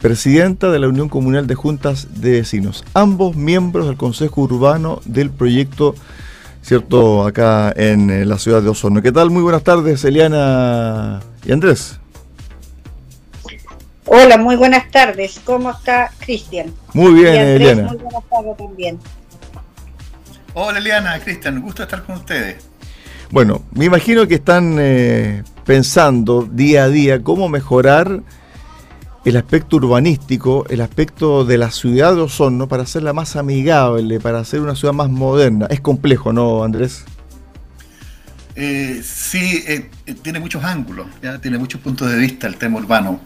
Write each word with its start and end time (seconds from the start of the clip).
presidenta 0.00 0.70
de 0.70 0.78
la 0.78 0.88
Unión 0.88 1.08
Comunal 1.08 1.46
de 1.46 1.54
Juntas 1.54 2.08
de 2.20 2.32
Vecinos, 2.32 2.84
ambos 2.94 3.36
miembros 3.36 3.86
del 3.86 3.96
Consejo 3.96 4.42
Urbano 4.42 5.00
del 5.04 5.30
proyecto, 5.30 5.94
¿cierto?, 6.62 7.26
acá 7.26 7.72
en 7.76 8.10
eh, 8.10 8.24
la 8.24 8.38
ciudad 8.38 8.62
de 8.62 8.70
Osorno. 8.70 9.02
¿Qué 9.02 9.12
tal? 9.12 9.30
Muy 9.30 9.42
buenas 9.42 9.62
tardes, 9.62 10.04
Eliana 10.04 11.20
y 11.44 11.52
Andrés. 11.52 12.00
Hola, 14.06 14.38
muy 14.38 14.56
buenas 14.56 14.90
tardes. 14.90 15.40
¿Cómo 15.44 15.70
está 15.70 16.10
Cristian? 16.18 16.72
Muy 16.94 17.12
bien, 17.12 17.34
Eliana. 17.36 17.82
Muy 17.84 17.98
buenas 17.98 18.24
tardes 18.28 18.56
también. 18.56 18.98
Hola, 20.54 20.78
Eliana, 20.78 21.20
Cristian, 21.20 21.60
gusto 21.60 21.82
estar 21.82 22.02
con 22.04 22.16
ustedes. 22.16 22.64
Bueno, 23.30 23.62
me 23.70 23.84
imagino 23.84 24.26
que 24.26 24.36
están 24.36 24.76
eh, 24.80 25.44
pensando 25.64 26.42
día 26.42 26.84
a 26.84 26.88
día 26.88 27.22
cómo 27.22 27.48
mejorar 27.48 28.22
el 29.24 29.36
aspecto 29.36 29.76
urbanístico, 29.76 30.66
el 30.68 30.80
aspecto 30.80 31.44
de 31.44 31.58
la 31.58 31.70
ciudad 31.70 32.14
de 32.14 32.22
Osorno 32.22 32.68
para 32.68 32.84
hacerla 32.84 33.12
más 33.12 33.36
amigable, 33.36 34.20
para 34.20 34.38
hacer 34.40 34.60
una 34.60 34.74
ciudad 34.74 34.94
más 34.94 35.10
moderna. 35.10 35.66
Es 35.70 35.80
complejo, 35.80 36.32
¿no, 36.32 36.64
Andrés? 36.64 37.04
Eh, 38.56 39.00
sí, 39.04 39.62
eh, 39.66 39.90
tiene 40.22 40.40
muchos 40.40 40.64
ángulos, 40.64 41.06
tiene 41.40 41.58
muchos 41.58 41.80
puntos 41.80 42.10
de 42.10 42.18
vista 42.18 42.46
el 42.46 42.56
tema 42.56 42.78
urbano. 42.78 43.20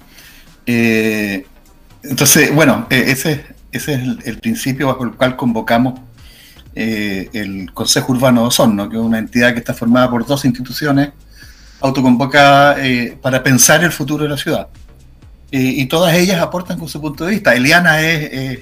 entonces, 0.66 2.54
bueno, 2.54 2.86
ese, 2.90 3.44
es 3.74 3.88
el, 3.88 4.38
principio 4.40 4.86
bajo 4.86 5.04
el 5.04 5.12
cual 5.12 5.36
convocamos 5.36 6.00
eh, 6.74 7.28
el 7.32 7.72
Consejo 7.72 8.12
Urbano 8.12 8.42
de 8.42 8.46
Osorno, 8.48 8.88
que 8.88 8.96
es 8.96 9.02
una 9.02 9.18
entidad 9.18 9.52
que 9.52 9.58
está 9.58 9.74
formada 9.74 10.10
por 10.10 10.26
dos 10.26 10.44
instituciones 10.44 11.10
autoconvocadas 11.80 12.78
eh, 12.80 13.18
para 13.20 13.42
pensar 13.42 13.82
el 13.84 13.92
futuro 13.92 14.24
de 14.24 14.30
la 14.30 14.36
ciudad. 14.36 14.68
Y 15.56 15.86
todas 15.86 16.14
ellas 16.14 16.42
aportan 16.42 16.78
con 16.78 16.88
su 16.88 17.00
punto 17.00 17.24
de 17.24 17.32
vista. 17.32 17.54
Eliana 17.54 18.00
es, 18.00 18.60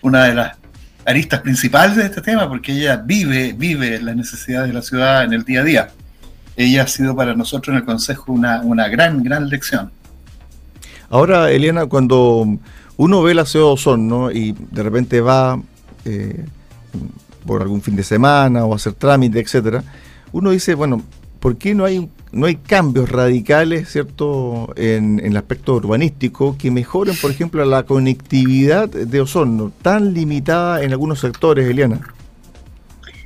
una 0.00 0.24
de 0.24 0.34
las 0.34 0.56
aristas 1.04 1.40
principales 1.40 1.96
de 1.96 2.04
este 2.04 2.20
tema 2.20 2.48
porque 2.48 2.72
ella 2.72 2.96
vive, 2.96 3.52
vive 3.52 4.00
las 4.00 4.14
necesidades 4.14 4.68
de 4.68 4.74
la 4.74 4.82
ciudad 4.82 5.24
en 5.24 5.32
el 5.32 5.42
día 5.44 5.60
a 5.60 5.64
día. 5.64 5.90
Ella 6.56 6.82
ha 6.82 6.86
sido 6.86 7.16
para 7.16 7.34
nosotros 7.34 7.74
en 7.74 7.80
el 7.80 7.84
Consejo 7.84 8.32
una, 8.32 8.60
una 8.60 8.88
gran, 8.88 9.24
gran 9.24 9.48
lección. 9.48 9.90
Ahora, 11.10 11.50
Eliana, 11.50 11.86
cuando 11.86 12.46
uno 12.96 13.22
ve 13.22 13.34
la 13.34 13.44
ciudad 13.44 13.66
de 13.66 13.72
Osorno 13.72 14.30
y 14.30 14.52
de 14.52 14.82
repente 14.82 15.20
va 15.20 15.60
eh, 16.04 16.44
por 17.44 17.62
algún 17.62 17.82
fin 17.82 17.96
de 17.96 18.04
semana 18.04 18.64
o 18.64 18.74
hacer 18.74 18.92
trámite, 18.92 19.40
etcétera, 19.40 19.82
uno 20.30 20.50
dice, 20.50 20.74
bueno, 20.74 21.02
¿por 21.42 21.58
qué 21.58 21.74
no 21.74 21.84
hay, 21.84 22.08
no 22.30 22.46
hay 22.46 22.54
cambios 22.54 23.10
radicales, 23.10 23.90
cierto, 23.90 24.72
en, 24.76 25.20
el 25.24 25.36
aspecto 25.36 25.74
urbanístico 25.74 26.56
que 26.56 26.70
mejoren, 26.70 27.16
por 27.16 27.32
ejemplo, 27.32 27.64
la 27.64 27.82
conectividad 27.82 28.88
de 28.88 29.20
Osorno, 29.20 29.72
tan 29.82 30.14
limitada 30.14 30.84
en 30.84 30.92
algunos 30.92 31.18
sectores, 31.18 31.68
Eliana? 31.68 32.00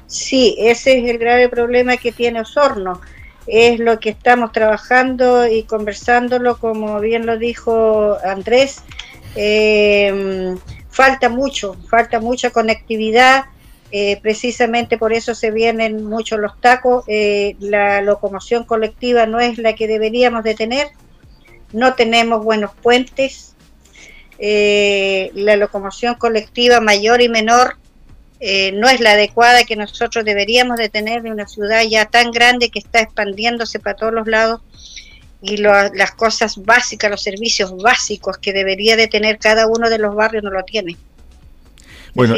Sí, 0.06 0.56
ese 0.58 0.98
es 0.98 1.10
el 1.10 1.18
grave 1.18 1.50
problema 1.50 1.98
que 1.98 2.10
tiene 2.10 2.40
Osorno. 2.40 3.02
Es 3.46 3.78
lo 3.78 4.00
que 4.00 4.08
estamos 4.08 4.50
trabajando 4.50 5.46
y 5.46 5.64
conversándolo, 5.64 6.56
como 6.56 6.98
bien 7.00 7.26
lo 7.26 7.38
dijo 7.38 8.16
Andrés. 8.24 8.82
Eh, 9.36 10.56
falta 10.88 11.28
mucho, 11.28 11.76
falta 11.90 12.18
mucha 12.18 12.48
conectividad 12.48 13.44
eh, 13.92 14.18
precisamente 14.20 14.98
por 14.98 15.12
eso 15.12 15.34
se 15.34 15.50
vienen 15.50 16.04
muchos 16.04 16.38
los 16.40 16.60
tacos. 16.60 17.04
Eh, 17.06 17.56
la 17.60 18.00
locomoción 18.02 18.64
colectiva 18.64 19.26
no 19.26 19.40
es 19.40 19.58
la 19.58 19.74
que 19.74 19.86
deberíamos 19.86 20.44
de 20.44 20.54
tener. 20.54 20.88
No 21.72 21.94
tenemos 21.94 22.44
buenos 22.44 22.72
puentes. 22.82 23.54
Eh, 24.38 25.30
la 25.34 25.56
locomoción 25.56 26.16
colectiva 26.16 26.80
mayor 26.80 27.22
y 27.22 27.28
menor 27.28 27.78
no 28.74 28.88
es 28.90 29.00
la 29.00 29.12
adecuada 29.12 29.64
que 29.64 29.76
nosotros 29.76 30.22
deberíamos 30.22 30.76
de 30.76 30.90
tener 30.90 31.22
de 31.22 31.30
una 31.30 31.48
ciudad 31.48 31.82
ya 31.88 32.04
tan 32.04 32.32
grande 32.32 32.68
que 32.68 32.78
está 32.78 33.00
expandiéndose 33.00 33.80
para 33.80 33.96
todos 33.96 34.12
los 34.12 34.26
lados 34.26 34.60
y 35.40 35.56
las 35.56 36.12
cosas 36.12 36.62
básicas, 36.62 37.10
los 37.10 37.22
servicios 37.22 37.74
básicos 37.76 38.36
que 38.36 38.52
debería 38.52 38.94
de 38.96 39.08
tener 39.08 39.38
cada 39.38 39.66
uno 39.66 39.88
de 39.88 39.98
los 39.98 40.14
barrios 40.14 40.44
no 40.44 40.50
lo 40.50 40.62
tiene. 40.64 40.98
Bueno, 42.14 42.36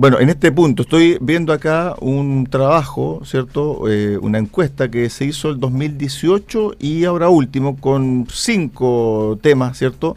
bueno, 0.00 0.18
en 0.18 0.30
este 0.30 0.50
punto 0.50 0.84
estoy 0.84 1.18
viendo 1.20 1.52
acá 1.52 1.94
un 2.00 2.46
trabajo, 2.46 3.20
¿cierto? 3.26 3.86
Eh, 3.86 4.16
una 4.16 4.38
encuesta 4.38 4.90
que 4.90 5.10
se 5.10 5.26
hizo 5.26 5.50
el 5.50 5.60
2018 5.60 6.76
y 6.78 7.04
ahora 7.04 7.28
último 7.28 7.76
con 7.76 8.26
cinco 8.32 9.38
temas, 9.42 9.76
¿cierto? 9.76 10.16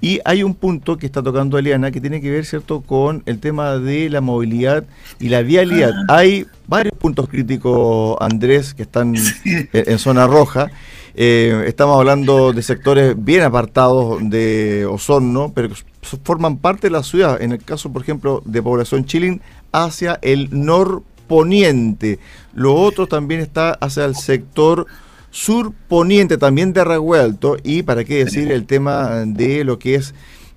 Y 0.00 0.20
hay 0.24 0.44
un 0.44 0.54
punto 0.54 0.98
que 0.98 1.06
está 1.06 1.20
tocando 1.20 1.58
Eliana 1.58 1.90
que 1.90 2.00
tiene 2.00 2.20
que 2.20 2.30
ver, 2.30 2.44
¿cierto?, 2.44 2.82
con 2.82 3.24
el 3.26 3.40
tema 3.40 3.76
de 3.78 4.08
la 4.08 4.20
movilidad 4.20 4.84
y 5.18 5.30
la 5.30 5.42
vialidad. 5.42 5.90
Ah. 6.08 6.18
Hay 6.18 6.46
varios 6.68 6.96
puntos 6.96 7.28
críticos, 7.28 8.16
Andrés, 8.20 8.72
que 8.72 8.82
están 8.82 9.16
en, 9.72 9.98
zona 9.98 10.28
roja. 10.28 10.70
Eh, 11.16 11.64
estamos 11.68 11.96
hablando 11.96 12.52
de 12.52 12.62
sectores 12.62 13.14
bien 13.16 13.42
apartados 13.42 14.18
de 14.20 14.84
Osorno, 14.86 15.52
pero 15.54 15.70
forman 16.24 16.58
parte 16.58 16.88
de 16.88 16.90
la 16.90 17.04
ciudad, 17.04 17.40
en 17.40 17.52
el 17.52 17.62
caso, 17.62 17.92
por 17.92 18.02
ejemplo, 18.02 18.42
de 18.44 18.62
población 18.62 19.04
chilín, 19.04 19.40
hacia 19.70 20.18
el 20.22 20.48
norponiente. 20.50 22.18
Lo 22.52 22.74
otro 22.74 23.06
también 23.06 23.40
está 23.40 23.74
hacia 23.74 24.04
el 24.04 24.16
sector 24.16 24.86
surponiente, 25.30 26.36
también 26.36 26.72
de 26.72 26.82
Revuelto, 26.82 27.56
y 27.62 27.84
para 27.84 28.04
qué 28.04 28.24
decir 28.24 28.50
el 28.50 28.66
tema 28.66 29.24
de 29.24 29.64
lo 29.64 29.78
que 29.78 29.94
es 29.94 30.14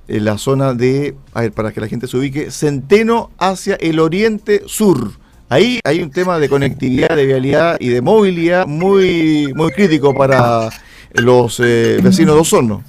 eh, 0.07 0.19
la 0.19 0.39
zona 0.39 0.73
de, 0.73 1.15
a 1.33 1.41
ver, 1.41 1.51
para 1.51 1.71
que 1.71 1.81
la 1.81 1.87
gente 1.87 2.07
se 2.07 2.17
ubique, 2.17 2.49
Centeno 2.49 3.29
hacia 3.37 3.75
el 3.75 3.99
oriente 3.99 4.63
sur. 4.65 5.11
Ahí 5.49 5.79
hay 5.83 6.01
un 6.01 6.11
tema 6.11 6.39
de 6.39 6.49
conectividad, 6.49 7.15
de 7.15 7.25
vialidad 7.25 7.77
y 7.79 7.89
de 7.89 8.01
movilidad 8.01 8.67
muy, 8.67 9.53
muy 9.55 9.71
crítico 9.71 10.13
para 10.13 10.69
los 11.13 11.59
eh, 11.63 11.99
vecinos 12.03 12.35
de 12.35 12.41
Osorno. 12.41 12.83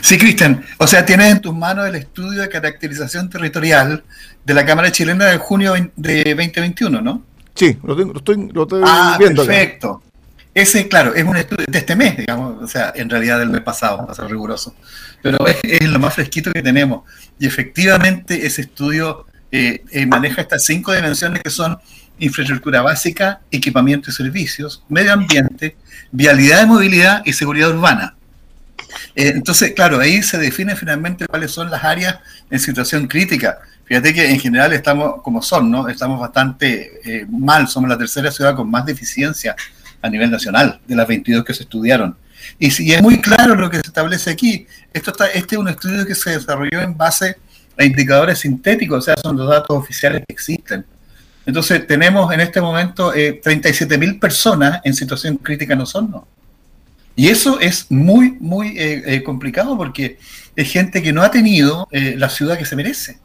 Sí, 0.00 0.18
Cristian. 0.18 0.64
O 0.78 0.86
sea, 0.86 1.06
tienes 1.06 1.30
en 1.30 1.40
tus 1.40 1.54
manos 1.54 1.86
el 1.86 1.94
estudio 1.94 2.42
de 2.42 2.48
caracterización 2.48 3.30
territorial 3.30 4.02
de 4.44 4.54
la 4.54 4.66
Cámara 4.66 4.90
Chilena 4.90 5.26
de 5.26 5.38
junio 5.38 5.74
de 5.94 6.24
2021, 6.24 7.00
¿no? 7.00 7.22
Sí, 7.54 7.78
lo, 7.84 7.96
tengo, 7.96 8.12
lo 8.12 8.18
estoy, 8.18 8.50
lo 8.52 8.62
estoy 8.62 8.82
ah, 8.84 9.16
Perfecto. 9.18 10.02
Ese, 10.54 10.86
claro, 10.88 11.14
es 11.14 11.24
un 11.24 11.36
estudio 11.36 11.64
de 11.66 11.78
este 11.78 11.96
mes, 11.96 12.16
digamos, 12.16 12.62
o 12.62 12.68
sea, 12.68 12.92
en 12.94 13.08
realidad 13.08 13.38
del 13.38 13.48
mes 13.48 13.62
pasado, 13.62 13.98
para 13.98 14.14
ser 14.14 14.26
riguroso. 14.26 14.74
Pero 15.22 15.38
es, 15.46 15.88
lo 15.88 15.98
más 15.98 16.14
fresquito 16.14 16.52
que 16.52 16.62
tenemos. 16.62 17.04
Y 17.38 17.46
efectivamente 17.46 18.46
ese 18.46 18.62
estudio 18.62 19.26
eh, 19.52 19.84
eh, 19.90 20.06
maneja 20.06 20.40
estas 20.40 20.64
cinco 20.64 20.94
dimensiones 20.94 21.42
que 21.42 21.50
son 21.50 21.78
infraestructura 22.18 22.80
básica, 22.80 23.42
equipamiento 23.50 24.08
y 24.08 24.12
servicios, 24.14 24.82
medio 24.88 25.12
ambiente, 25.12 25.76
vialidad 26.10 26.60
de 26.60 26.66
movilidad 26.66 27.22
y 27.26 27.34
seguridad 27.34 27.70
urbana. 27.70 28.14
Eh, 29.14 29.32
entonces, 29.34 29.72
claro, 29.72 30.00
ahí 30.00 30.22
se 30.22 30.38
define 30.38 30.74
finalmente 30.74 31.26
cuáles 31.26 31.50
son 31.50 31.70
las 31.70 31.84
áreas 31.84 32.18
en 32.50 32.58
situación 32.58 33.06
crítica. 33.06 33.58
Fíjate 33.84 34.14
que 34.14 34.30
en 34.30 34.40
general 34.40 34.72
estamos 34.72 35.20
como 35.22 35.42
son, 35.42 35.70
¿no? 35.70 35.86
Estamos 35.86 36.18
bastante 36.18 37.26
mal, 37.28 37.68
somos 37.68 37.90
la 37.90 37.98
tercera 37.98 38.30
ciudad 38.30 38.56
con 38.56 38.70
más 38.70 38.86
deficiencia 38.86 39.54
a 40.00 40.08
nivel 40.08 40.30
nacional 40.30 40.80
de 40.86 40.96
las 40.96 41.06
22 41.06 41.44
que 41.44 41.52
se 41.52 41.64
estudiaron. 41.64 42.16
Y, 42.58 42.70
si 42.70 42.90
es 42.92 43.02
muy 43.02 43.20
claro 43.20 43.54
lo 43.54 43.68
que 43.68 43.76
se 43.76 43.86
establece 43.86 44.30
aquí. 44.30 44.66
Esto 44.94 45.10
está, 45.10 45.26
este 45.26 45.56
es 45.56 45.60
un 45.60 45.68
estudio 45.68 46.06
que 46.06 46.14
se 46.14 46.30
desarrolló 46.30 46.80
en 46.80 46.96
base 46.96 47.30
a 47.30 47.36
indicadores 47.78 48.40
sintéticos, 48.40 48.98
o 48.98 49.02
sea, 49.02 49.16
son 49.16 49.36
los 49.36 49.48
datos 49.48 49.76
oficiales 49.76 50.22
que 50.26 50.32
existen. 50.32 50.84
Entonces, 51.44 51.86
tenemos 51.86 52.32
en 52.32 52.40
este 52.40 52.60
momento 52.60 53.14
eh, 53.14 53.40
37 53.42 53.98
mil 53.98 54.18
personas 54.18 54.80
en 54.84 54.94
situación 54.94 55.36
crítica 55.36 55.74
en 55.74 55.80
Osorno. 55.80 56.26
Y 57.14 57.28
eso 57.28 57.60
es 57.60 57.90
muy, 57.90 58.36
muy 58.40 58.78
eh, 58.78 59.02
eh, 59.06 59.22
complicado 59.22 59.76
porque 59.76 60.18
es 60.56 60.70
gente 60.70 61.02
que 61.02 61.12
no 61.12 61.22
ha 61.22 61.30
tenido 61.30 61.88
eh, 61.90 62.14
la 62.16 62.28
ciudad 62.30 62.58
que 62.58 62.64
se 62.64 62.76
merece. 62.76 63.18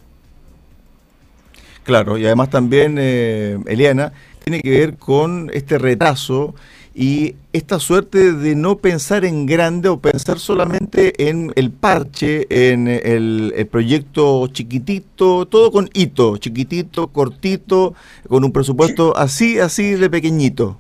Claro, 1.83 2.18
y 2.18 2.25
además 2.25 2.50
también, 2.50 2.98
Eliana, 2.98 4.12
tiene 4.44 4.60
que 4.60 4.71
ver 4.71 4.98
con 4.98 5.50
este 5.54 5.77
retraso 5.77 6.54
y 6.99 7.35
esta 7.53 7.79
suerte 7.79 8.33
de 8.33 8.55
no 8.55 8.79
pensar 8.79 9.23
en 9.23 9.45
grande 9.45 9.88
o 9.88 9.99
pensar 9.99 10.39
solamente 10.39 11.29
en 11.29 11.53
el 11.55 11.69
parche, 11.69 12.47
en 12.49 12.88
el, 12.88 13.53
el, 13.55 13.67
proyecto 13.67 14.47
chiquitito, 14.47 15.45
todo 15.45 15.71
con 15.71 15.91
hito, 15.94 16.38
chiquitito, 16.38 17.09
cortito, 17.09 17.94
con 18.27 18.44
un 18.44 18.51
presupuesto 18.51 19.15
así, 19.15 19.59
así 19.59 19.91
de 19.91 20.09
pequeñito. 20.09 20.79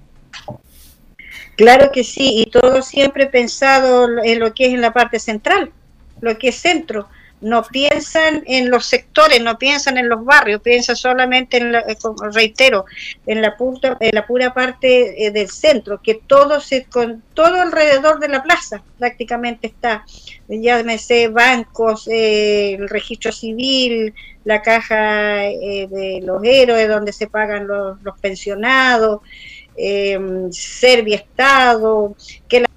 Claro 1.55 1.91
que 1.93 2.03
sí, 2.03 2.41
y 2.41 2.49
todo 2.49 2.81
siempre 2.81 3.27
pensado 3.27 4.07
en 4.23 4.39
lo 4.39 4.55
que 4.55 4.65
es 4.65 4.73
en 4.73 4.81
la 4.81 4.93
parte 4.93 5.19
central, 5.19 5.71
lo 6.21 6.39
que 6.39 6.47
es 6.47 6.55
centro, 6.55 7.07
no 7.39 7.63
piensan 7.63 8.43
en 8.47 8.69
los 8.69 8.85
sectores, 8.85 9.41
no 9.41 9.57
piensan 9.57 9.97
en 9.97 10.09
los 10.09 10.25
barrios, 10.25 10.61
piensan 10.61 10.95
solamente 10.95 11.57
en, 11.57 11.71
la, 11.71 11.79
eh, 11.79 11.97
reitero, 12.33 12.85
en 13.25 13.41
la, 13.41 13.55
en 13.99 14.15
la 14.15 14.25
pura 14.25 14.53
parte 14.53 15.25
eh, 15.25 15.31
del 15.31 15.49
centro, 15.49 16.01
que 16.01 16.15
todo 16.15 16.59
se, 16.59 16.85
con 16.85 17.21
todo 17.33 17.61
alrededor 17.61 18.19
de 18.19 18.29
la 18.29 18.43
plaza 18.43 18.83
prácticamente 18.97 19.67
está, 19.67 20.03
ya 20.47 20.83
me 20.83 20.97
sé, 20.97 21.27
bancos, 21.27 22.07
eh, 22.07 22.73
el 22.73 22.89
registro 22.89 23.31
civil, 23.31 24.13
la 24.43 24.61
caja 24.61 25.41
de 25.41 26.21
los 26.23 26.41
héroes 26.43 26.87
donde 26.87 27.11
se 27.11 27.27
pagan 27.27 27.67
los, 27.67 28.01
los 28.01 28.17
pensionados, 28.19 29.21
eh, 29.77 30.49
Estado, 31.13 32.15
que 32.47 32.61
la 32.61 32.67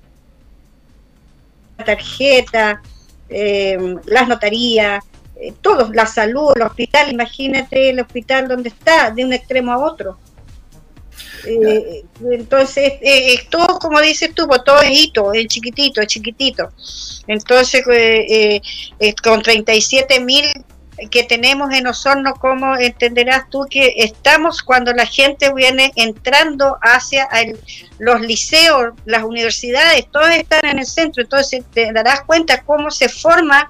tarjeta, 1.85 2.83
eh, 3.31 3.79
las 4.07 4.29
notarías, 4.29 5.05
eh, 5.37 5.55
todos, 5.61 5.91
la 5.95 6.07
salud, 6.07 6.53
el 6.57 6.63
hospital, 6.63 7.13
imagínate 7.13 7.91
el 7.91 8.01
hospital 8.01 8.49
donde 8.49 8.71
está, 8.71 9.11
de 9.11 9.25
un 9.25 9.33
extremo 9.33 9.73
a 9.73 9.79
otro. 9.79 10.19
Eh, 11.47 12.05
entonces, 12.31 12.95
es 13.01 13.49
todo 13.49 13.79
como 13.79 14.01
dices 14.01 14.35
tú, 14.35 14.47
pues, 14.47 14.63
todo 14.65 14.81
es 14.83 14.91
hito, 14.91 15.33
es 15.33 15.47
chiquitito, 15.47 16.01
es 16.01 16.07
chiquitito. 16.09 16.69
Entonces, 17.27 17.83
con 19.23 19.41
37 19.41 20.21
mil 20.21 20.45
que 21.11 21.25
tenemos 21.25 21.73
en 21.73 21.87
Osorno, 21.87 22.35
¿cómo 22.35 22.77
entenderás 22.77 23.49
tú 23.49 23.67
que 23.71 23.95
estamos 23.97 24.63
cuando 24.63 24.93
la 24.93 25.07
gente 25.07 25.53
viene 25.55 25.93
entrando 25.97 26.79
hacia 26.83 27.29
los 27.99 28.21
liceos, 28.21 28.95
las 29.05 29.23
universidades, 29.23 30.07
todos 30.11 30.31
están 30.31 30.61
en 30.65 30.79
el 30.79 30.87
centro, 30.87 31.23
entonces 31.23 31.65
te 31.73 31.93
darás 31.93 32.23
cuenta 32.23 32.63
cómo 32.63 32.91
se 32.91 33.09
forman 33.09 33.65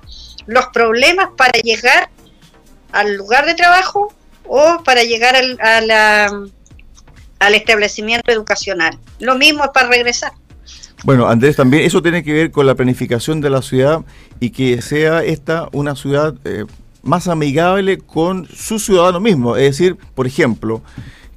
los 0.46 0.66
problemas 0.68 1.28
para 1.36 1.58
llegar 1.60 2.08
al 2.92 3.14
lugar 3.14 3.46
de 3.46 3.54
trabajo 3.54 4.12
o 4.46 4.82
para 4.84 5.04
llegar 5.04 5.36
al, 5.36 5.58
al 7.38 7.54
establecimiento 7.54 8.32
educacional. 8.32 8.98
Lo 9.18 9.36
mismo 9.36 9.64
es 9.64 9.70
para 9.70 9.88
regresar. 9.88 10.32
Bueno, 11.02 11.28
Andrés, 11.28 11.56
también 11.56 11.84
eso 11.84 12.02
tiene 12.02 12.22
que 12.22 12.32
ver 12.32 12.50
con 12.50 12.66
la 12.66 12.74
planificación 12.74 13.40
de 13.40 13.48
la 13.48 13.62
ciudad 13.62 14.00
y 14.38 14.50
que 14.50 14.82
sea 14.82 15.24
esta 15.24 15.68
una 15.72 15.96
ciudad 15.96 16.34
eh, 16.44 16.66
más 17.02 17.28
amigable 17.28 17.98
con 17.98 18.46
su 18.46 18.78
ciudadano 18.78 19.20
mismo. 19.20 19.56
Es 19.56 19.76
decir, 19.78 19.96
por 20.14 20.26
ejemplo, 20.26 20.82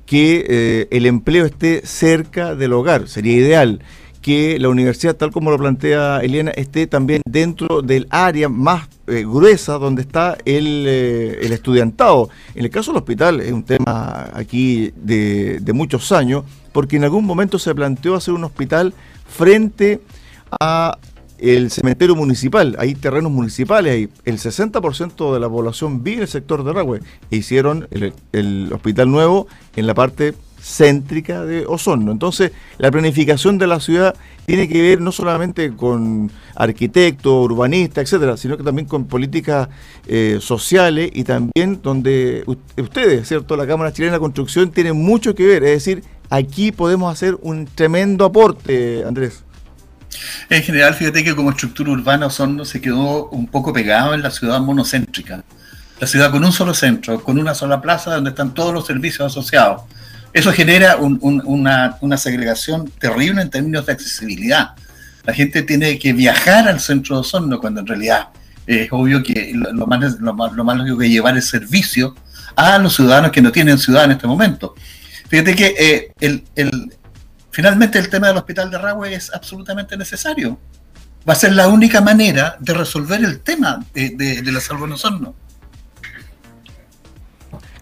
que 0.06 0.46
eh, 0.48 0.88
el 0.92 1.06
empleo 1.06 1.46
esté 1.46 1.86
cerca 1.86 2.56
del 2.56 2.74
hogar, 2.74 3.08
sería 3.08 3.34
ideal. 3.34 3.80
Que 4.22 4.58
la 4.58 4.70
universidad, 4.70 5.18
tal 5.18 5.32
como 5.32 5.52
lo 5.52 5.58
plantea 5.58 6.22
Eliana, 6.22 6.52
esté 6.52 6.88
también 6.88 7.22
dentro 7.26 7.82
del 7.82 8.08
área 8.10 8.48
más 8.48 8.88
eh, 9.08 9.26
gruesa 9.26 9.74
donde 9.74 10.02
está 10.02 10.38
el, 10.46 10.86
eh, 10.88 11.40
el, 11.42 11.52
estudiantado. 11.52 12.30
En 12.56 12.64
el 12.64 12.72
caso 12.72 12.92
del 12.92 13.00
hospital 13.00 13.42
es 13.42 13.52
un 13.52 13.64
tema 13.64 14.30
aquí 14.34 14.94
de 14.96 15.72
muchos 15.74 16.14
años, 16.14 16.46
porque 16.72 16.96
en 16.96 17.04
algún 17.04 17.26
momento 17.26 17.60
se 17.60 17.76
planteó 17.76 18.16
hacer 18.16 18.34
un 18.34 18.46
hospital 18.46 18.94
frente 19.28 20.00
a 20.58 20.98
el 21.40 21.72
cementerio 21.72 22.16
municipal, 22.16 22.76
hay 22.80 22.96
terrenos 22.96 23.32
municipales, 23.32 23.94
hay 23.94 24.10
el 24.26 24.38
60% 24.38 25.34
de 25.34 25.40
la 25.40 25.50
población 25.50 26.04
vive 26.04 26.18
en 26.18 26.22
el 26.24 26.28
sector 26.28 26.64
de 26.64 26.72
Aragüe. 26.72 27.00
E 27.32 27.38
hicieron 27.38 27.88
el, 27.92 28.72
hospital 28.72 29.12
nuevo 29.12 29.48
en 29.76 29.88
la 29.88 29.94
parte 29.94 30.34
céntrica 30.62 31.44
de 31.44 31.66
Osorno. 31.66 32.12
Entonces, 32.12 32.52
la 32.78 32.90
planificación 32.90 33.58
de 33.58 33.68
la 33.68 33.82
ciudad 33.82 34.16
tiene 34.46 34.70
que 34.70 34.82
ver 34.82 35.02
no 35.02 35.12
solamente 35.12 35.76
con 35.76 36.32
arquitectos, 36.56 37.46
urbanistas, 37.46 38.06
etcétera, 38.06 38.38
sino 38.38 38.58
que 38.58 38.64
también 38.64 38.88
con 38.88 39.06
políticas 39.06 39.68
eh, 40.08 40.38
sociales 40.40 41.12
y 41.14 41.26
también 41.26 41.82
donde 41.82 42.46
ustedes, 42.78 43.28
¿cierto? 43.28 43.58
La 43.58 43.68
Cámara 43.68 43.92
Chilena 43.92 44.14
de 44.14 44.20
Construcción 44.20 44.72
tiene 44.72 44.94
mucho 44.94 45.36
que 45.36 45.46
ver. 45.46 45.64
Es 45.66 45.86
decir, 45.86 46.04
aquí 46.30 46.72
podemos 46.72 47.12
hacer 47.12 47.38
un 47.42 47.66
tremendo 47.66 48.24
aporte, 48.24 49.04
Andrés. 49.06 49.44
En 50.50 50.64
general, 50.64 50.94
fíjate 50.94 51.24
que 51.24 51.36
como 51.36 51.52
estructura 51.52 51.92
urbana 51.92 52.28
Osorno 52.28 52.66
se 52.66 52.82
quedó 52.82 53.30
un 53.30 53.48
poco 53.48 53.74
pegado 53.74 54.14
en 54.14 54.22
la 54.22 54.32
ciudad 54.32 54.60
monocéntrica. 54.60 55.44
La 56.00 56.08
ciudad 56.08 56.32
con 56.32 56.44
un 56.44 56.52
solo 56.52 56.74
centro, 56.74 57.24
con 57.24 57.38
una 57.38 57.56
sola 57.56 57.82
plaza 57.82 58.16
donde 58.16 58.32
están 58.32 58.54
todos 58.54 58.74
los 58.74 58.86
servicios 58.86 59.32
asociados. 59.32 59.84
Eso 60.34 60.52
genera 60.52 60.98
una, 60.98 62.18
segregación 62.18 62.90
terrible 63.00 63.42
en 63.42 63.50
términos 63.50 63.86
de 63.86 63.94
accesibilidad. 63.94 64.72
La 65.24 65.34
gente 65.34 65.62
tiene 65.62 65.98
que 66.00 66.12
viajar 66.12 66.68
al 66.68 66.80
centro 66.80 67.16
de 67.16 67.22
Osorno 67.22 67.60
cuando 67.60 67.82
en 67.82 67.88
realidad 67.88 68.30
es 68.66 68.88
obvio 68.92 69.22
que 69.22 69.54
lo, 69.54 69.86
más, 69.86 70.20
lo, 70.20 70.34
más, 70.34 70.78
lógico 70.78 70.98
que 70.98 71.10
llevar 71.10 71.36
el 71.36 71.42
servicio 71.42 72.16
a 72.56 72.78
los 72.80 72.96
ciudadanos 72.96 73.32
que 73.32 73.42
no 73.42 73.52
tienen 73.52 73.78
ciudad 73.78 74.06
en 74.06 74.12
este 74.12 74.28
momento. 74.28 74.74
Fíjate 75.30 75.56
que 75.56 75.76
eh, 75.78 76.12
el, 76.20 76.44
Finalmente, 77.54 78.00
el 78.00 78.10
tema 78.10 78.30
del 78.30 78.38
hospital 78.38 78.72
de 78.72 78.80
Rahue 78.80 79.14
es 79.14 79.32
absolutamente 79.32 79.96
necesario. 79.96 80.58
Va 81.30 81.34
a 81.34 81.36
ser 81.36 81.54
la 81.54 81.68
única 81.68 82.02
manera 82.02 82.58
de 82.60 82.74
resolver 82.74 83.24
el 83.24 83.42
tema 83.42 83.86
de, 83.94 84.42
la 84.44 84.60
salvo. 84.60 85.36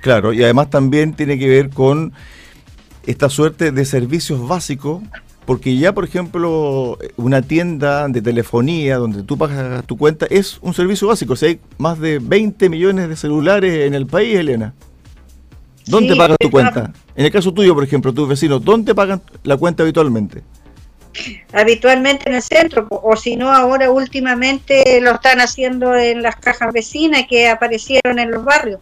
Claro, 0.02 0.34
y 0.34 0.44
además 0.44 0.70
también 0.70 1.14
tiene 1.14 1.40
que 1.40 1.48
ver 1.48 1.70
con 1.70 2.12
esta 3.08 3.30
suerte 3.30 3.72
de 3.72 3.86
servicios 3.86 4.46
básicos, 4.46 5.04
porque 5.46 5.78
ya, 5.78 5.94
por 5.94 6.04
ejemplo, 6.04 6.98
una 7.16 7.42
tienda 7.42 8.10
de 8.10 8.22
telefonía 8.22 8.98
donde 8.98 9.24
tú 9.24 9.38
pagas 9.38 9.86
tu 9.86 9.98
cuenta 9.98 10.26
es 10.30 10.58
un 10.62 10.74
servicio 10.74 11.08
básico. 11.08 11.32
O 11.32 11.38
sea, 11.38 11.48
hay 11.48 11.62
más 11.78 11.98
de 11.98 12.20
20 12.20 12.68
millones 12.68 13.08
de 13.08 13.16
celulares 13.16 13.88
en 13.88 13.94
el 13.94 14.06
país, 14.06 14.38
Elena. 14.38 14.74
¿Dónde 15.92 16.16
pagas 16.16 16.38
tu 16.40 16.50
cuenta? 16.50 16.94
En 17.16 17.26
el 17.26 17.32
caso 17.32 17.54
tuyo, 17.54 17.76
por 17.76 17.84
ejemplo, 17.84 18.14
tus 18.14 18.28
vecinos, 18.28 18.64
¿dónde 18.64 18.96
pagan 18.96 19.22
la 19.44 19.58
cuenta 19.58 19.84
habitualmente? 19.84 20.42
Habitualmente 21.52 22.30
en 22.30 22.36
el 22.36 22.42
centro, 22.42 22.88
o 22.90 23.16
si 23.18 23.36
no, 23.36 23.52
ahora 23.52 23.92
últimamente 23.92 25.02
lo 25.02 25.12
están 25.12 25.42
haciendo 25.42 25.94
en 25.94 26.22
las 26.22 26.38
cajas 26.38 26.72
vecinas 26.72 27.26
que 27.30 27.50
aparecieron 27.50 28.18
en 28.18 28.32
los 28.32 28.46
barrios. 28.46 28.80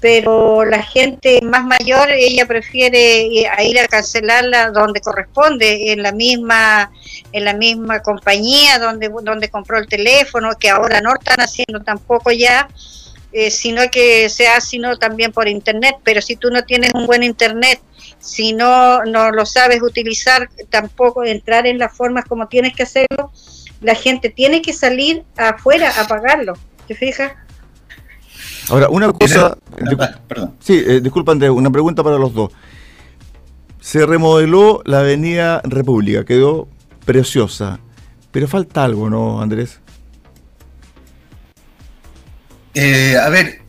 Pero 0.00 0.64
la 0.64 0.82
gente 0.82 1.40
más 1.42 1.64
mayor, 1.64 2.10
ella 2.10 2.46
prefiere 2.46 3.22
ir 3.26 3.78
a 3.80 3.88
cancelarla 3.88 4.70
donde 4.70 5.00
corresponde, 5.00 5.92
en 5.92 6.02
la 6.02 6.12
misma, 6.12 6.92
en 7.32 7.44
la 7.44 7.54
misma 7.54 8.00
compañía 8.00 8.78
donde, 8.78 9.08
donde 9.08 9.48
compró 9.48 9.78
el 9.78 9.88
teléfono, 9.88 10.50
que 10.60 10.68
ahora 10.68 11.00
no 11.00 11.14
están 11.14 11.40
haciendo 11.40 11.82
tampoco 11.82 12.30
ya 12.30 12.68
eh, 13.36 13.50
sino 13.50 13.82
que 13.90 14.28
sea 14.28 14.60
sino 14.60 14.96
también 14.96 15.32
por 15.32 15.48
internet, 15.48 15.96
pero 16.04 16.22
si 16.22 16.36
tú 16.36 16.50
no 16.50 16.62
tienes 16.62 16.94
un 16.94 17.04
buen 17.04 17.24
internet, 17.24 17.80
si 18.20 18.52
no, 18.52 19.04
no 19.04 19.32
lo 19.32 19.44
sabes 19.44 19.82
utilizar, 19.82 20.48
tampoco 20.70 21.24
entrar 21.24 21.66
en 21.66 21.78
las 21.78 21.92
formas 21.92 22.26
como 22.26 22.46
tienes 22.46 22.76
que 22.76 22.84
hacerlo, 22.84 23.32
la 23.80 23.96
gente 23.96 24.30
tiene 24.30 24.62
que 24.62 24.72
salir 24.72 25.24
afuera 25.36 25.92
a 26.00 26.06
pagarlo, 26.06 26.52
¿te 26.86 26.94
fijas? 26.94 27.32
Ahora, 28.68 28.88
una 28.88 29.12
cosa... 29.12 29.58
perdón. 30.28 30.54
Sí, 30.60 30.84
eh, 30.86 31.00
disculpa 31.00 31.32
Andrés, 31.32 31.50
una 31.50 31.70
pregunta 31.70 32.04
para 32.04 32.18
los 32.18 32.32
dos. 32.32 32.52
Se 33.80 34.06
remodeló 34.06 34.80
la 34.84 35.00
avenida 35.00 35.60
República, 35.64 36.24
quedó 36.24 36.68
preciosa, 37.04 37.80
pero 38.30 38.46
falta 38.46 38.84
algo, 38.84 39.10
¿no, 39.10 39.42
Andrés? 39.42 39.80
Eh, 42.74 43.16
a 43.16 43.28
ver, 43.28 43.62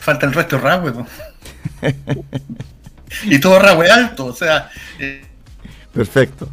falta 0.00 0.26
el 0.26 0.32
resto 0.32 0.56
de 0.56 0.62
Rahue. 0.62 0.92
y 3.24 3.38
todo 3.38 3.58
Rahue 3.58 3.90
alto, 3.90 4.26
o 4.26 4.34
sea. 4.34 4.70
Eh, 4.98 5.24
Perfecto. 5.92 6.48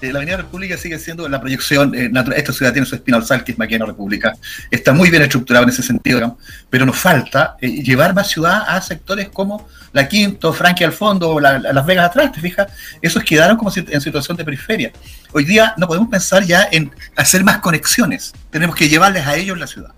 Eh, 0.00 0.12
la 0.12 0.18
Avenida 0.18 0.36
República 0.36 0.76
sigue 0.76 0.98
siendo 0.98 1.28
la 1.28 1.40
proyección 1.40 1.92
natural. 2.12 2.38
Esta 2.38 2.52
ciudad 2.52 2.72
tiene 2.72 2.86
su 2.86 2.94
espina 2.94 3.18
dorsal, 3.18 3.44
que 3.44 3.52
es 3.52 3.58
Maquena 3.58 3.86
República. 3.86 4.34
Está 4.70 4.92
muy 4.92 5.10
bien 5.10 5.22
estructurado 5.22 5.64
en 5.64 5.70
ese 5.70 5.82
sentido, 5.82 6.38
pero 6.68 6.84
nos 6.84 6.96
falta 6.96 7.56
llevar 7.60 8.14
más 8.14 8.28
ciudad 8.28 8.64
a 8.66 8.80
sectores 8.80 9.30
como 9.30 9.66
la 9.92 10.06
Quinto, 10.06 10.52
Frankie 10.52 10.84
al 10.84 10.92
fondo, 10.92 11.40
Las 11.40 11.86
Vegas 11.86 12.10
atrás, 12.10 12.32
¿te 12.32 12.40
fijas? 12.40 12.70
Esos 13.00 13.24
quedaron 13.24 13.56
como 13.56 13.72
en 13.74 14.00
situación 14.00 14.36
de 14.36 14.44
periferia. 14.44 14.92
Hoy 15.32 15.44
día 15.44 15.72
no 15.78 15.86
podemos 15.86 16.10
pensar 16.10 16.44
ya 16.44 16.68
en 16.70 16.90
hacer 17.16 17.42
más 17.44 17.58
conexiones, 17.58 18.34
tenemos 18.50 18.76
que 18.76 18.90
llevarles 18.90 19.26
a 19.26 19.36
ellos 19.36 19.58
la 19.58 19.66
ciudad. 19.66 19.92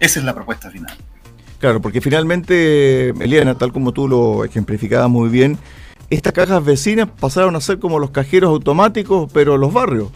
Esa 0.00 0.20
es 0.20 0.24
la 0.24 0.34
propuesta 0.34 0.70
final. 0.70 0.96
Claro, 1.58 1.82
porque 1.82 2.00
finalmente, 2.00 3.10
Eliana, 3.10 3.56
tal 3.56 3.72
como 3.72 3.92
tú 3.92 4.08
lo 4.08 4.44
ejemplificabas 4.44 5.10
muy 5.10 5.28
bien, 5.28 5.58
estas 6.10 6.32
cajas 6.32 6.64
vecinas 6.64 7.08
pasaron 7.20 7.56
a 7.56 7.60
ser 7.60 7.78
como 7.78 7.98
los 7.98 8.10
cajeros 8.10 8.48
automáticos, 8.48 9.30
pero 9.32 9.56
los 9.56 9.72
barrios. 9.72 10.08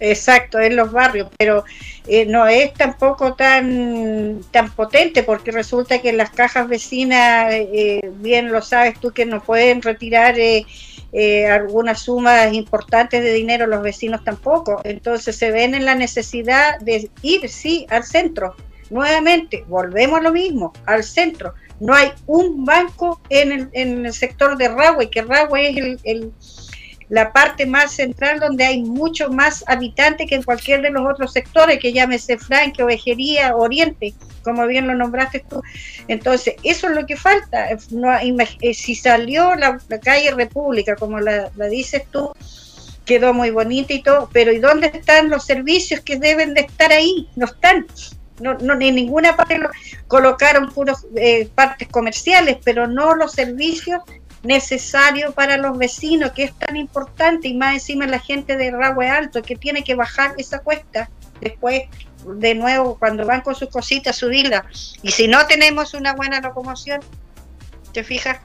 Exacto, 0.00 0.58
en 0.58 0.74
los 0.74 0.90
barrios, 0.90 1.28
pero 1.38 1.64
eh, 2.08 2.26
no 2.26 2.48
es 2.48 2.74
tampoco 2.74 3.34
tan 3.34 4.40
tan 4.50 4.68
potente 4.72 5.22
porque 5.22 5.52
resulta 5.52 6.00
que 6.00 6.12
las 6.12 6.30
cajas 6.30 6.66
vecinas, 6.68 7.52
eh, 7.52 8.00
bien 8.16 8.50
lo 8.50 8.62
sabes 8.62 8.98
tú, 8.98 9.12
que 9.12 9.26
no 9.26 9.40
pueden 9.40 9.80
retirar 9.80 10.36
eh, 10.40 10.66
eh, 11.12 11.46
algunas 11.46 12.00
sumas 12.00 12.54
importantes 12.54 13.22
de 13.22 13.34
dinero, 13.34 13.66
los 13.66 13.82
vecinos 13.82 14.24
tampoco. 14.24 14.80
Entonces 14.84 15.36
se 15.36 15.50
ven 15.50 15.74
en 15.74 15.84
la 15.84 15.94
necesidad 15.94 16.78
de 16.80 17.10
ir, 17.20 17.48
sí, 17.48 17.86
al 17.90 18.04
centro. 18.04 18.56
Nuevamente, 18.90 19.64
volvemos 19.68 20.20
a 20.20 20.22
lo 20.22 20.32
mismo, 20.32 20.72
al 20.86 21.04
centro. 21.04 21.54
No 21.80 21.94
hay 21.94 22.12
un 22.26 22.64
banco 22.64 23.20
en 23.28 23.52
el, 23.52 23.68
en 23.72 24.06
el 24.06 24.12
sector 24.12 24.56
de 24.56 24.68
Rahue, 24.68 25.10
que 25.10 25.22
Rahue 25.22 25.68
es 25.68 26.00
el, 26.04 26.32
la 27.12 27.30
parte 27.30 27.66
más 27.66 27.92
central 27.92 28.40
donde 28.40 28.64
hay 28.64 28.82
mucho 28.82 29.28
más 29.28 29.62
habitantes 29.66 30.26
que 30.26 30.34
en 30.34 30.42
cualquier 30.42 30.80
de 30.80 30.88
los 30.88 31.04
otros 31.04 31.34
sectores, 31.34 31.78
que 31.78 31.92
llámese 31.92 32.38
Franque, 32.38 32.82
Ovejería, 32.82 33.54
Oriente, 33.54 34.14
como 34.42 34.66
bien 34.66 34.86
lo 34.86 34.94
nombraste 34.94 35.44
tú. 35.46 35.62
Entonces, 36.08 36.54
eso 36.62 36.88
es 36.88 36.94
lo 36.96 37.04
que 37.04 37.18
falta. 37.18 37.68
No, 37.90 38.10
eh, 38.18 38.72
si 38.72 38.94
salió 38.94 39.54
la, 39.56 39.78
calle 40.02 40.30
República, 40.30 40.96
como 40.96 41.20
la, 41.20 41.50
dices 41.70 42.04
tú, 42.10 42.32
quedó 43.04 43.34
muy 43.34 43.50
bonita 43.50 43.92
y 43.92 44.02
todo, 44.02 44.30
pero 44.32 44.50
¿y 44.50 44.58
dónde 44.58 44.86
están 44.86 45.28
los 45.28 45.44
servicios 45.44 46.00
que 46.00 46.16
deben 46.16 46.54
de 46.54 46.62
estar 46.62 46.92
ahí? 46.92 47.28
No 47.36 47.44
están. 47.44 47.86
No, 48.40 48.54
no, 48.54 48.74
en 48.80 48.94
ninguna 48.94 49.36
parte 49.36 49.58
lo, 49.58 49.70
colocaron 50.08 50.70
puros 50.72 51.06
eh, 51.16 51.48
partes 51.54 51.88
comerciales, 51.88 52.58
pero 52.64 52.86
no 52.86 53.14
los 53.14 53.32
servicios 53.32 54.02
necesario 54.42 55.32
para 55.32 55.56
los 55.56 55.78
vecinos, 55.78 56.32
que 56.32 56.44
es 56.44 56.58
tan 56.58 56.76
importante, 56.76 57.48
y 57.48 57.54
más 57.54 57.74
encima 57.74 58.06
la 58.06 58.18
gente 58.18 58.56
de 58.56 58.70
Rahue 58.70 59.08
Alto, 59.08 59.42
que 59.42 59.56
tiene 59.56 59.84
que 59.84 59.94
bajar 59.94 60.34
esa 60.38 60.60
cuesta, 60.60 61.10
después 61.40 61.82
de 62.26 62.54
nuevo, 62.54 62.98
cuando 62.98 63.26
van 63.26 63.40
con 63.40 63.54
sus 63.54 63.68
cositas, 63.68 64.16
subirla. 64.16 64.64
Y 65.02 65.10
si 65.10 65.28
no 65.28 65.46
tenemos 65.46 65.94
una 65.94 66.14
buena 66.14 66.40
locomoción, 66.40 67.00
¿te 67.92 68.04
fijas? 68.04 68.38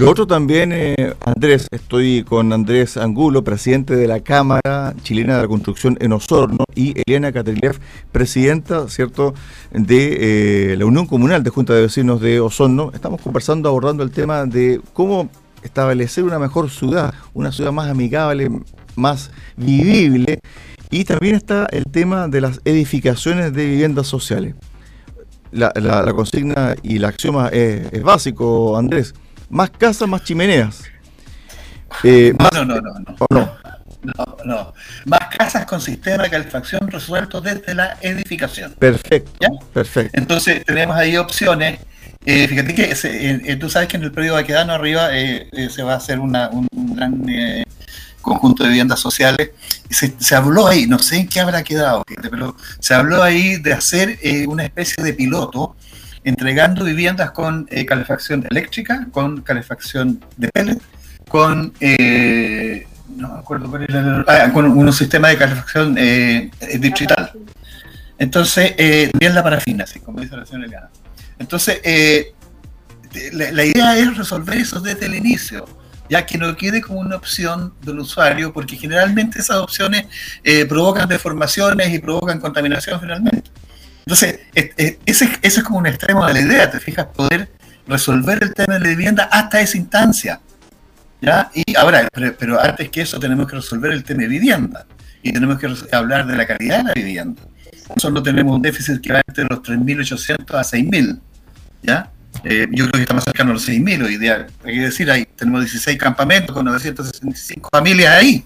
Lo 0.00 0.10
otro 0.10 0.26
también, 0.26 0.72
eh, 0.72 1.14
Andrés, 1.26 1.68
estoy 1.70 2.24
con 2.24 2.54
Andrés 2.54 2.96
Angulo, 2.96 3.44
presidente 3.44 3.94
de 3.94 4.08
la 4.08 4.20
Cámara 4.20 4.94
Chilena 5.02 5.36
de 5.36 5.42
la 5.42 5.48
Construcción 5.48 5.98
en 6.00 6.14
Osorno, 6.14 6.64
y 6.74 6.94
Eliana 6.98 7.32
Katerilev, 7.32 7.78
presidenta, 8.10 8.88
¿cierto?, 8.88 9.34
de 9.72 10.72
eh, 10.72 10.76
la 10.78 10.86
Unión 10.86 11.04
Comunal 11.06 11.42
de 11.42 11.50
Junta 11.50 11.74
de 11.74 11.82
Vecinos 11.82 12.18
de 12.22 12.40
Osorno. 12.40 12.92
Estamos 12.94 13.20
conversando, 13.20 13.68
abordando 13.68 14.02
el 14.02 14.10
tema 14.10 14.46
de 14.46 14.80
cómo 14.94 15.28
establecer 15.62 16.24
una 16.24 16.38
mejor 16.38 16.70
ciudad, 16.70 17.12
una 17.34 17.52
ciudad 17.52 17.70
más 17.70 17.90
amigable, 17.90 18.48
más 18.96 19.30
vivible, 19.58 20.40
y 20.90 21.04
también 21.04 21.34
está 21.34 21.66
el 21.72 21.84
tema 21.84 22.26
de 22.26 22.40
las 22.40 22.62
edificaciones 22.64 23.52
de 23.52 23.66
viviendas 23.66 24.06
sociales. 24.06 24.54
La, 25.52 25.74
consigna 26.14 26.74
y 26.82 27.00
la 27.00 27.08
axioma 27.08 27.48
es, 27.48 27.92
es 27.92 28.02
básico, 28.02 28.78
Andrés 28.78 29.12
más 29.50 29.70
casas, 29.70 30.08
más 30.08 30.22
chimeneas. 30.24 30.84
Eh, 32.04 32.32
no, 32.38 32.64
no, 32.64 32.80
no, 32.80 32.80
no, 32.80 33.26
no, 33.30 33.56
no, 34.02 34.36
no. 34.44 34.74
Más 35.04 35.36
casas 35.36 35.66
con 35.66 35.80
sistema 35.80 36.22
de 36.22 36.30
calefacción 36.30 36.88
resuelto 36.88 37.40
desde 37.40 37.74
la 37.74 37.98
edificación. 38.00 38.72
Perfecto. 38.78 39.46
Perfecto. 39.74 40.18
Entonces 40.18 40.64
tenemos 40.64 40.96
ahí 40.96 41.16
opciones. 41.16 41.80
Eh, 42.24 42.46
fíjate 42.48 42.74
que 42.74 42.94
eh, 43.02 43.56
tú 43.56 43.68
sabes 43.68 43.88
que 43.88 43.96
en 43.96 44.04
el 44.04 44.12
periodo 44.12 44.36
Baquedano 44.36 44.72
arriba 44.72 45.08
se 45.10 45.82
va 45.82 45.94
a 45.94 45.96
hacer 45.96 46.20
un 46.20 46.32
gran 46.94 47.24
conjunto 48.20 48.62
de 48.62 48.68
viviendas 48.68 49.00
sociales. 49.00 49.50
Se, 49.88 50.14
se, 50.18 50.34
habló 50.36 50.68
ahí, 50.68 50.86
no 50.86 50.98
sé 50.98 51.16
en 51.16 51.28
qué 51.28 51.40
habrá 51.40 51.64
quedado, 51.64 52.04
pero 52.30 52.54
se 52.78 52.94
habló 52.94 53.22
ahí 53.22 53.56
de 53.56 53.72
hacer 53.72 54.18
una 54.46 54.64
especie 54.64 55.02
de 55.02 55.12
piloto 55.12 55.74
entregando 56.24 56.84
viviendas 56.84 57.30
con 57.30 57.66
eh, 57.70 57.86
calefacción 57.86 58.46
eléctrica, 58.50 59.06
con 59.10 59.42
calefacción 59.42 60.22
de 60.36 60.48
pellet, 60.48 60.78
con, 61.28 61.72
eh, 61.80 62.86
no 63.16 63.34
me 63.34 63.38
acuerdo 63.38 63.70
cuál 63.70 63.84
era, 63.84 64.24
ah, 64.26 64.50
con 64.52 64.66
un 64.66 64.92
sistema 64.92 65.28
de 65.28 65.38
calefacción 65.38 65.96
eh, 65.98 66.50
digital. 66.78 67.32
Entonces, 68.18 68.74
bien 69.18 69.34
la 69.34 69.42
parafina, 69.42 69.84
así 69.84 69.98
como 70.00 70.20
dice 70.20 70.36
la 70.36 70.44
señora 70.44 70.66
Eliana. 70.66 70.90
Entonces, 71.38 71.80
la, 73.32 73.64
idea 73.64 73.96
es 73.96 74.14
resolver 74.14 74.58
eso 74.58 74.78
desde 74.78 75.06
el 75.06 75.14
inicio, 75.14 75.64
ya 76.10 76.26
que 76.26 76.36
no 76.36 76.54
quede 76.54 76.82
como 76.82 77.00
una 77.00 77.16
opción 77.16 77.72
del 77.80 78.00
usuario, 78.00 78.52
porque 78.52 78.76
generalmente 78.76 79.38
esas 79.38 79.56
opciones 79.56 80.04
provocan 80.68 81.08
deformaciones 81.08 81.94
y 81.94 81.98
provocan 81.98 82.40
contaminación 82.40 83.00
finalmente. 83.00 83.50
Entonces, 84.10 84.40
ese, 85.06 85.28
es 85.40 85.62
como 85.62 85.78
un 85.78 85.86
extremo 85.86 86.26
de 86.26 86.34
la 86.34 86.40
idea, 86.40 86.68
te 86.68 86.80
fijas, 86.80 87.06
poder 87.14 87.48
resolver 87.86 88.42
el 88.42 88.52
tema 88.52 88.74
de 88.74 88.80
la 88.80 88.88
vivienda 88.88 89.28
hasta 89.30 89.60
esa 89.60 89.78
instancia. 89.78 90.40
¿ya? 91.20 91.48
Y 91.54 91.76
ahora, 91.76 92.08
pero, 92.36 92.60
antes 92.60 92.88
que 92.88 93.02
eso 93.02 93.20
tenemos 93.20 93.46
que 93.46 93.54
resolver 93.54 93.92
el 93.92 94.02
tema 94.02 94.22
de 94.22 94.28
vivienda 94.28 94.84
y 95.22 95.32
tenemos 95.32 95.60
que 95.60 95.72
hablar 95.92 96.26
de 96.26 96.36
la 96.36 96.44
calidad 96.44 96.78
de 96.78 96.84
la 96.88 96.92
vivienda. 96.92 97.40
Nosotros 97.94 98.24
tenemos 98.24 98.56
un 98.56 98.62
déficit 98.62 99.00
que 99.00 99.12
va 99.12 99.22
entre 99.24 99.44
los 99.44 99.60
3.800 99.60 100.54
a 100.54 100.62
6.000. 100.62 101.20
¿ya? 101.84 102.10
Eh, 102.42 102.66
yo 102.72 102.86
creo 102.86 102.92
que 102.92 103.02
estamos 103.02 103.22
cercano 103.22 103.50
a 103.50 103.54
los 103.54 103.68
6.000 103.68 104.06
hoy 104.06 104.16
día. 104.16 104.48
Hay 104.64 104.74
que 104.74 104.80
decir, 104.80 105.08
ahí 105.08 105.24
tenemos 105.36 105.60
16 105.60 105.96
campamentos 105.96 106.52
con 106.52 106.64
965 106.64 107.68
familias 107.70 108.12
ahí. 108.16 108.44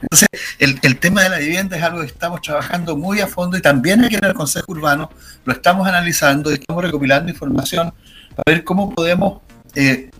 Entonces, 0.00 0.28
el, 0.58 0.98
tema 0.98 1.22
de 1.22 1.28
la 1.28 1.38
vivienda 1.38 1.76
es 1.76 1.82
algo 1.82 2.00
que 2.00 2.06
estamos 2.06 2.40
trabajando 2.40 2.96
muy 2.96 3.20
a 3.20 3.26
fondo 3.26 3.56
y 3.56 3.60
también 3.62 4.04
aquí 4.04 4.16
en 4.16 4.24
el 4.24 4.34
Consejo 4.34 4.72
Urbano 4.72 5.10
lo 5.44 5.52
estamos 5.52 5.86
analizando 5.86 6.50
y 6.50 6.54
estamos 6.54 6.82
recopilando 6.82 7.30
información 7.30 7.92
para 8.34 8.54
ver 8.54 8.64
cómo 8.64 8.94
podemos 8.94 9.40
eh, 9.74 10.10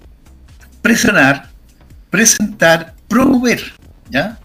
presionar, 0.81 1.49
presentar, 2.11 2.95
promover 3.09 3.61
¿ya? 4.11 4.39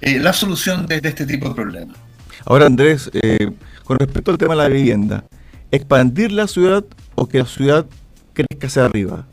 Eh, 0.00 0.18
la 0.18 0.32
solución 0.32 0.86
de, 0.86 1.00
este 1.02 1.26
tipo 1.26 1.48
de 1.48 1.54
problemas. 1.54 1.96
Ahora, 2.44 2.66
Andrés, 2.66 3.10
eh, 3.14 3.50
con 3.84 3.98
respecto 3.98 4.30
al 4.30 4.38
tema 4.38 4.54
de 4.54 4.62
la 4.62 4.68
vivienda, 4.68 5.24
¿expandir 5.70 6.32
la 6.32 6.46
ciudad 6.46 6.84
o 7.14 7.26
que 7.28 7.38
la 7.38 7.46
ciudad 7.46 7.86
crezca 8.34 8.66
hacia 8.66 8.84
arriba? 8.84 9.26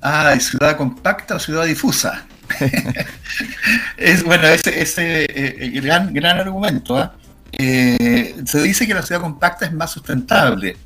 Ah, 0.00 0.38
ciudad 0.38 0.76
compacta 0.76 1.34
o 1.34 1.38
ciudad 1.38 1.64
difusa? 1.66 2.26
es 3.96 4.22
bueno, 4.24 4.46
ese, 4.48 4.80
ese 4.80 5.24
eh, 5.28 5.70
gran, 5.80 6.12
gran 6.12 6.38
argumento. 6.38 6.96
¿ah? 6.96 7.14
Eh, 7.52 8.34
se 8.44 8.62
dice 8.62 8.86
que 8.86 8.94
la 8.94 9.02
ciudad 9.02 9.20
compacta 9.20 9.66
es 9.66 9.72
más 9.72 9.90
sustentable, 9.92 10.76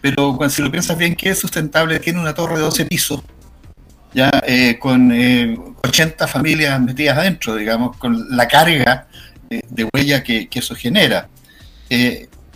pero 0.00 0.38
si 0.48 0.62
lo 0.62 0.70
piensas 0.70 0.96
bien, 0.96 1.14
¿qué 1.14 1.30
es 1.30 1.38
sustentable? 1.38 1.98
Tiene 2.00 2.20
una 2.20 2.34
torre 2.34 2.56
de 2.56 2.62
12 2.62 2.86
pisos, 2.86 3.22
ya 4.14 4.30
eh, 4.46 4.78
con 4.78 5.12
80 5.82 6.26
familias 6.26 6.80
metidas 6.80 7.18
adentro, 7.18 7.56
digamos, 7.56 7.96
con 7.96 8.36
la 8.36 8.48
carga 8.48 9.08
de 9.48 9.88
huella 9.92 10.22
que, 10.22 10.48
eso 10.52 10.74
genera. 10.74 11.28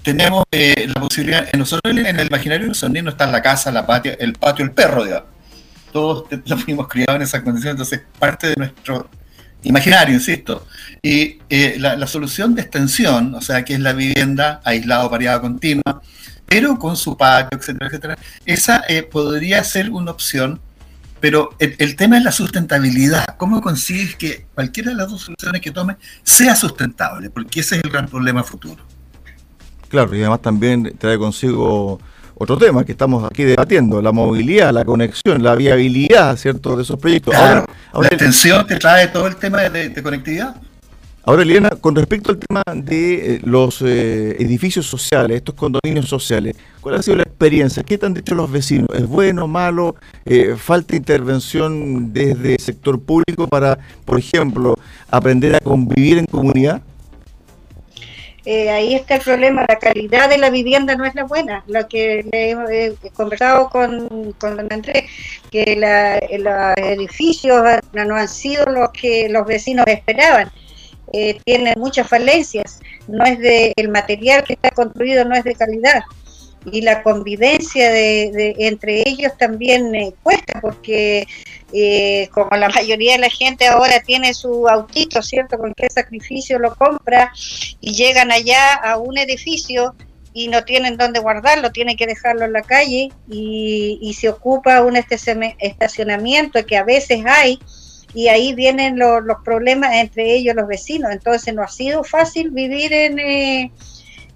tenemos 0.03 0.45
la 0.53 1.01
posibilidad, 1.01 1.53
nosotros 1.53 1.95
en 1.97 2.19
el 2.19 2.27
imaginario 2.27 2.65
de 2.65 2.69
los 2.69 2.83
no 2.83 3.11
está 3.11 3.27
la 3.27 3.43
casa, 3.43 3.71
la 3.71 3.87
patio, 3.87 4.17
el 4.19 4.33
patio, 4.35 4.65
el 4.65 4.73
perro, 4.73 5.05
digamos 5.05 5.30
todos 5.93 6.25
lo 6.47 6.57
fuimos 6.59 6.89
criados 6.89 7.17
en 7.17 7.23
esas 7.23 7.43
condiciones, 7.43 7.73
entonces 7.81 8.03
parte 8.19 8.49
de 8.49 8.57
nuestro 8.57 9.09
imaginario, 9.63 10.15
insisto. 10.15 10.67
Y 11.03 11.39
eh, 11.49 11.77
la, 11.79 12.07
solución 12.07 12.55
de 12.55 12.63
extensión, 12.63 13.35
o 13.35 13.41
sea, 13.41 13.65
que 13.65 13.75
es 13.75 13.81
la 13.81 13.93
vivienda 13.93 14.61
aislado, 14.65 15.11
pareada 15.11 15.41
continua, 15.41 16.03
pero 16.47 16.79
con 16.79 16.97
su 16.97 17.17
patio, 17.17 17.59
etcétera, 17.59 17.87
etcétera, 17.87 18.19
esa 18.45 18.83
eh, 18.89 19.03
podría 19.03 19.63
ser 19.65 19.91
una 19.91 20.11
opción, 20.11 20.61
pero 21.21 21.51
el, 21.59 21.97
tema 21.97 22.17
es 22.17 22.25
la 22.25 22.33
sustentabilidad. 22.33 23.37
¿Cómo 23.37 23.61
consigues 23.61 24.17
que 24.17 24.47
cualquiera 24.55 24.91
de 24.91 24.97
las 24.97 25.11
dos 25.11 25.21
soluciones 25.23 25.61
que 25.61 25.71
tome 25.71 25.97
sea 26.23 26.57
sustentable? 26.57 27.29
Porque 27.29 27.61
ese 27.61 27.77
es 27.77 27.85
el 27.85 27.91
gran 27.91 28.09
problema 28.09 28.43
futuro. 28.43 28.83
Claro, 29.89 30.15
y 30.15 30.21
además 30.21 30.41
también 30.41 30.97
trae 30.99 31.19
consigo 31.19 32.01
otro 32.43 32.57
tema 32.57 32.85
que 32.87 32.93
estamos 32.93 33.23
aquí 33.23 33.45
debatiendo, 33.45 34.01
la 34.01 34.13
movilidad, 34.13 34.73
la 34.73 34.83
conexión, 34.83 35.43
la 35.43 35.55
viabilidad, 35.55 36.39
¿cierto?, 36.39 36.75
de 36.75 36.85
esos 36.85 36.99
proyectos. 36.99 37.35
ahora, 37.35 37.67
la 37.93 38.07
extensión 38.07 38.67
te 38.67 38.77
trae 38.77 39.09
todo 39.09 39.27
el 39.27 39.37
tema 39.37 39.61
de, 39.69 40.03
conectividad. 40.03 40.57
Ahora, 41.27 41.43
Eliana, 41.43 41.69
con 41.69 41.95
respecto 41.95 42.31
al 42.31 42.39
tema 42.39 42.63
de 42.75 43.35
eh, 43.35 43.41
los 43.45 43.83
eh, 43.83 44.37
edificios 44.41 44.87
sociales, 44.87 45.37
estos 45.37 45.55
condominios 45.55 46.09
sociales, 46.09 46.57
¿cuál 46.81 46.95
ha 46.95 47.03
sido 47.03 47.19
la 47.19 47.25
experiencia? 47.25 47.83
¿Qué 47.83 47.99
te 47.99 48.07
han 48.07 48.15
dicho 48.15 48.35
los 48.35 48.51
vecinos? 48.51 48.89
¿Es 48.95 49.07
bueno, 49.07 49.47
malo? 49.47 49.97
Eh, 50.25 50.57
¿Falta 50.57 50.97
intervención 50.97 52.11
desde 52.11 52.55
el 52.55 52.61
sector 52.61 52.99
público 53.03 53.49
para, 53.49 53.79
por 54.07 54.19
ejemplo, 54.19 54.77
aprender 55.11 55.57
a 55.57 55.61
convivir 55.61 56.17
en 56.17 56.25
comunidad? 56.25 56.81
Eh, 58.45 58.71
ahí 58.71 58.95
está 58.95 59.17
el 59.17 59.21
problema, 59.21 59.67
la 59.69 59.79
calidad 59.79 60.29
de 60.29 60.39
la 60.39 60.51
vivienda 60.51 60.97
no 60.97 61.05
es 61.05 61.15
la 61.15 61.25
buena. 61.25 61.63
Lo 61.67 61.87
que 61.89 62.25
le 62.31 62.53
he, 62.53 63.11
conversado 63.13 63.69
con, 63.69 64.33
con 64.39 64.57
don 64.57 64.69
Andrés, 64.71 65.05
que 65.51 65.77
los 66.39 66.77
edificios 66.77 67.63
no 67.93 68.17
han 68.17 68.29
sido 68.29 68.65
los 68.67 68.91
que 68.91 69.29
los 69.29 69.47
vecinos 69.47 69.87
esperaban. 69.87 70.51
Eh, 71.13 71.41
tienen 71.45 71.75
muchas 71.77 72.09
falencias, 72.09 72.81
no 73.09 73.25
es 73.25 73.39
de 73.41 73.73
el 73.77 73.89
material 73.89 74.45
que 74.45 74.53
está 74.53 74.71
construido 74.71 75.25
no 75.25 75.35
es 75.35 75.43
de 75.43 75.57
calidad 75.57 76.05
y 76.71 76.83
la 76.83 77.03
convivencia 77.03 77.91
de, 77.91 78.55
entre 78.59 79.03
ellos 79.09 79.37
también 79.39 79.95
eh, 79.95 80.13
cuesta 80.23 80.61
porque 80.61 81.27
eh, 81.73 82.29
como 82.33 82.57
la 82.57 82.69
mayoría 82.69 83.13
de 83.13 83.19
la 83.19 83.31
gente 83.31 83.67
ahora 83.67 84.01
tiene 84.01 84.35
su 84.35 84.69
autito, 84.69 85.23
¿cierto? 85.23 85.59
Con 85.59 85.73
qué 85.75 85.89
sacrificio 85.89 86.59
lo 86.59 86.75
compra 86.75 87.33
y 87.81 87.93
llegan 87.95 88.33
allá 88.33 88.75
a 88.75 88.99
un 88.99 89.19
edificio 89.19 89.95
y 90.33 90.49
no 90.49 90.65
tienen 90.65 90.97
dónde 90.97 91.21
guardarlo, 91.21 91.73
tienen 91.73 91.97
que 91.97 92.07
dejarlo 92.07 92.45
en 92.45 92.53
la 92.53 92.63
calle 92.63 93.11
y, 93.29 94.17
se 94.19 94.29
ocupa 94.29 94.83
un 94.83 94.97
estacionamiento 94.97 96.65
que 96.67 96.77
a 96.77 96.85
veces 96.85 97.21
hay 97.27 97.59
y 98.15 98.29
ahí 98.29 98.55
vienen 98.55 98.99
los 98.99 99.37
problemas 99.45 99.95
entre 99.95 100.35
ellos 100.35 100.55
los 100.55 100.67
vecinos. 100.67 101.13
Entonces 101.13 101.55
no 101.55 101.63
ha 101.63 101.69
sido 101.69 102.05
fácil 102.05 102.51
vivir 102.51 102.93
en, 102.93 103.19
eh, 103.19 103.73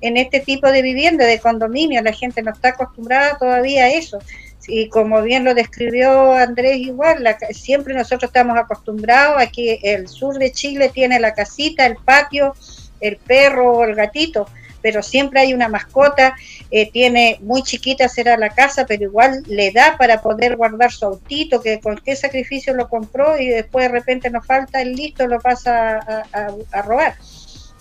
en 0.01 0.17
este 0.17 0.41
tipo 0.41 0.71
de 0.71 0.83
vivienda, 0.83 1.25
de 1.27 1.41
condominio. 1.41 2.03
La 2.03 2.13
gente 2.13 2.43
no 2.43 2.53
está 2.53 2.71
acostumbrada 2.71 3.37
todavía 3.39 3.85
a 3.85 3.91
eso. 3.91 4.19
Y 4.67 4.89
como 4.89 5.23
bien 5.23 5.45
lo 5.45 5.55
describió 5.55 6.33
Andrés 6.33 6.79
igual, 6.79 7.25
siempre 7.51 7.95
nosotros 7.95 8.29
estamos 8.29 8.57
acostumbrados 8.57 9.41
a 9.41 9.47
que 9.47 9.81
el 9.83 10.09
sur 10.09 10.39
de 10.39 10.53
Chile 10.53 10.91
tiene 10.93 11.21
la 11.21 11.35
casita, 11.35 11.87
el 11.87 11.97
patio, 11.97 12.55
el 13.01 13.17
perro 13.17 13.73
o 13.73 13.85
el 13.85 13.95
gatito 13.95 14.47
pero 14.85 15.03
siempre 15.03 15.41
hay 15.41 15.55
una 15.55 15.71
mascota, 15.71 16.37
eh, 16.71 16.91
tiene 16.91 17.39
muy 17.41 17.63
chiquita 17.63 18.07
será 18.07 18.37
la 18.37 18.51
casa, 18.51 18.85
pero 18.85 19.05
igual 19.05 19.43
le 19.47 19.73
da 19.73 19.97
para 19.97 20.21
poder 20.21 20.57
guardar 20.57 20.93
su 20.93 21.07
autito, 21.07 21.63
que 21.63 21.81
con 21.81 21.97
qué 21.97 22.15
sacrificio 22.15 22.75
lo 22.75 22.91
compró 22.91 23.39
y 23.39 23.49
después 23.49 23.87
de 23.87 23.93
repente 23.93 24.29
nos 24.29 24.47
falta 24.47 24.83
el 24.83 24.93
listo, 24.93 25.27
lo 25.27 25.41
pasa 25.41 26.27
a, 26.31 26.83
robar. 26.83 27.15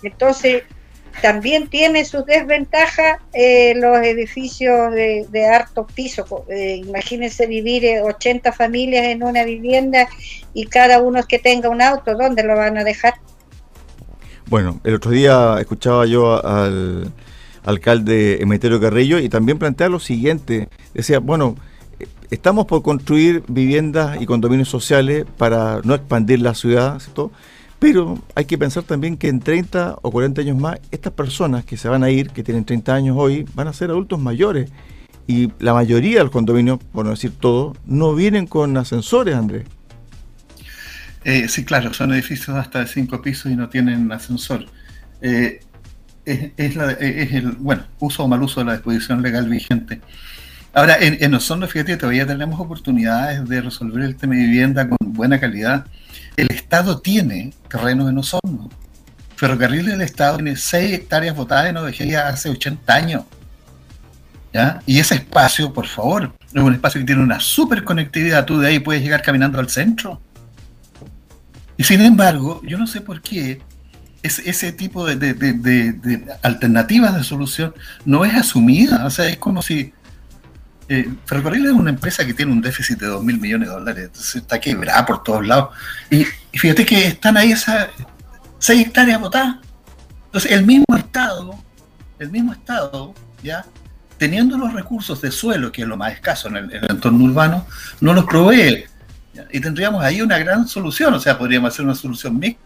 Entonces, 0.02 0.64
también 1.22 1.68
tiene 1.68 2.06
sus 2.06 2.26
desventajas 2.26 3.20
eh, 3.34 3.74
los 3.76 3.98
edificios 4.00 4.92
de, 4.94 5.26
de 5.30 5.46
harto 5.46 5.86
piso. 5.88 6.46
Eh, 6.50 6.82
imagínense 6.86 7.48
vivir 7.48 8.02
80 8.04 8.52
familias 8.52 9.06
en 9.06 9.24
una 9.24 9.44
vivienda 9.44 10.08
y 10.54 10.66
cada 10.66 11.02
uno 11.02 11.24
que 11.24 11.40
tenga 11.40 11.70
un 11.70 11.82
auto, 11.82 12.16
¿dónde 12.16 12.44
lo 12.44 12.56
van 12.56 12.78
a 12.78 12.84
dejar? 12.84 13.14
Bueno, 14.48 14.80
el 14.84 14.96
otro 14.96 15.12
día 15.12 15.58
escuchaba 15.60 16.06
yo 16.06 16.46
al 16.46 17.12
alcalde 17.64 18.42
Emeterio 18.42 18.80
Carrillo 18.80 19.20
y 19.20 19.30
también 19.30 19.58
plantea 19.58 19.90
lo 19.90 20.00
siguiente. 20.00 20.68
Decía, 20.94 21.20
bueno, 21.20 21.56
estamos 22.30 22.66
por 22.66 22.84
construir 22.84 23.44
viviendas 23.48 24.22
y 24.22 24.26
condominios 24.26 24.70
sociales 24.70 25.26
para 25.38 25.82
no 25.84 25.94
expandir 25.94 26.42
la 26.42 26.54
ciudad, 26.54 27.00
¿cierto? 27.00 27.32
Pero 27.84 28.18
hay 28.34 28.46
que 28.46 28.58
pensar 28.58 28.84
también 28.84 29.18
que 29.18 29.28
en 29.28 29.42
30 29.42 29.98
o 30.02 30.10
40 30.10 30.40
años 30.40 30.58
más, 30.58 30.80
estas 30.90 31.12
personas 31.12 31.66
que 31.66 31.76
se 31.76 31.90
van 31.90 32.02
a 32.02 32.10
ir, 32.10 32.30
que 32.30 32.42
tienen 32.42 32.64
30 32.64 32.96
años 32.96 33.18
hoy, 33.20 33.46
van 33.56 33.68
a 33.68 33.74
ser 33.74 33.90
adultos 33.90 34.22
mayores. 34.22 34.72
Y 35.28 35.52
la 35.60 35.74
mayoría 35.74 36.20
de 36.20 36.24
los 36.24 36.32
condominios, 36.32 36.80
por 36.94 37.04
no 37.04 37.12
decir 37.12 37.34
todo, 37.38 37.76
no 37.86 38.16
vienen 38.16 38.48
con 38.48 38.78
ascensores, 38.78 39.36
Andrés. 39.36 39.66
Eh, 41.26 41.50
sí, 41.50 41.66
claro, 41.66 41.94
son 41.94 42.14
edificios 42.14 42.56
hasta 42.56 42.80
de 42.80 42.88
cinco 42.88 43.22
pisos 43.22 43.52
y 43.52 43.58
no 43.58 43.68
tienen 43.68 44.10
ascensor. 44.14 44.66
Eh, 45.22 45.60
es, 46.24 46.78
el 46.78 47.52
bueno, 47.60 47.84
uso 48.00 48.24
o 48.24 48.30
mal 48.30 48.42
uso 48.44 48.62
de 48.62 48.68
la 48.68 48.74
disposición 48.76 49.22
legal 49.22 49.50
vigente. 49.50 50.00
Ahora, 50.72 50.96
en, 51.02 51.18
en 51.20 51.34
Osorno, 51.34 51.68
fíjate, 51.68 51.98
todavía 51.98 52.26
tenemos 52.26 52.62
oportunidades 52.62 53.46
de 53.50 53.60
resolver 53.60 54.04
el 54.06 54.16
tema 54.16 54.36
de 54.36 54.44
vivienda 54.44 54.88
con 54.88 54.98
buena 55.02 55.38
calidad. 55.38 55.86
El 56.36 56.52
Estado 56.52 57.00
tiene 57.00 57.54
terrenos 57.68 58.10
en 58.10 58.18
Osorno. 58.18 58.70
Ferrocarril 59.36 59.86
del 59.86 60.02
Estado 60.02 60.38
tiene 60.38 60.56
6 60.56 60.94
hectáreas 60.94 61.36
votadas 61.36 61.68
en 61.68 61.78
Ovejería 61.78 62.28
hace 62.28 62.50
80 62.50 62.94
años. 62.94 63.24
¿Ya? 64.54 64.82
Y 64.86 65.00
ese 65.00 65.16
espacio, 65.16 65.74
por 65.74 65.88
favor, 65.88 66.32
es 66.54 66.62
un 66.62 66.74
espacio 66.74 67.02
que 67.02 67.08
tiene 67.08 67.24
una 67.24 67.40
super 67.40 67.84
conectividad. 67.84 68.46
Tú 68.46 68.60
de 68.60 68.68
ahí 68.68 68.80
puedes 68.80 69.02
llegar 69.02 69.22
caminando 69.22 69.60
al 69.60 69.70
centro 69.70 70.22
y 71.78 71.84
sin 71.84 72.02
embargo, 72.02 72.62
yo 72.64 72.78
no 72.78 72.88
sé 72.88 73.02
por 73.02 73.22
qué 73.22 73.62
ese 74.22 74.72
tipo 74.72 75.06
de, 75.06 76.24
alternativas 76.42 77.16
de 77.16 77.24
solución 77.24 77.74
no 78.06 78.24
es 78.26 78.34
asumida. 78.34 79.06
O 79.06 79.10
sea, 79.10 79.28
es 79.28 79.38
como 79.38 79.62
si 79.62 79.94
eh, 80.90 81.10
Ferrocarril 81.26 81.66
es 81.66 81.72
una 81.72 81.92
empresa 81.92 82.26
que 82.26 82.34
tiene 82.34 82.52
un 82.52 82.62
déficit 82.62 83.00
de 83.00 83.08
2 83.08 83.24
mil 83.24 83.40
millones 83.40 83.70
de 83.70 83.74
dólares, 83.74 84.06
entonces 84.06 84.36
está 84.36 84.60
quebrada 84.60 85.06
por 85.06 85.24
todos 85.24 85.46
lados. 85.46 85.70
Y, 86.10 86.26
fíjate 86.58 86.86
que 86.86 87.08
están 87.08 87.38
ahí 87.38 87.52
esas 87.52 87.90
6 88.60 88.88
hectáreas 88.88 89.20
botadas. 89.20 89.58
Entonces, 90.26 90.52
el 90.52 90.66
mismo 90.66 90.96
Estado, 90.98 91.56
el 92.20 92.30
mismo 92.30 92.54
Estado, 92.54 93.14
ya 93.42 93.66
teniendo 94.18 94.58
los 94.58 94.74
recursos 94.74 95.22
de 95.22 95.32
suelo, 95.32 95.72
que 95.72 95.84
es 95.84 95.88
lo 95.88 95.98
más 95.98 96.14
escaso 96.14 96.48
en 96.50 96.58
el 96.58 96.86
entorno 96.90 97.26
urbano, 97.26 97.66
no 98.02 98.14
los 98.14 98.26
provee. 98.26 98.86
Y 99.52 99.60
tendríamos 99.60 100.04
ahí 100.04 100.22
una 100.22 100.38
gran 100.38 100.68
solución, 100.68 101.14
o 101.14 101.20
sea, 101.20 101.38
podríamos 101.38 101.74
hacer 101.74 101.86
una 101.86 101.96
solución 101.96 102.40
mixta 102.40 102.60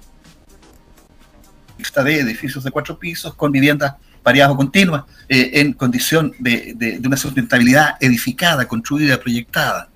de 2.04 2.20
edificios 2.20 2.63
de 2.63 2.72
cuatro 2.72 3.00
pisos 3.00 3.34
con 3.36 3.52
viviendas 3.52 3.96
variadas 4.23 4.53
o 4.53 4.58
continuas, 4.58 5.03
eh, 5.30 5.51
en 5.56 5.73
condición 5.73 6.34
de, 6.39 6.99
una 7.06 7.17
sustentabilidad 7.17 7.95
edificada, 7.99 8.67
construida, 8.67 9.19
proyectada. 9.19 9.89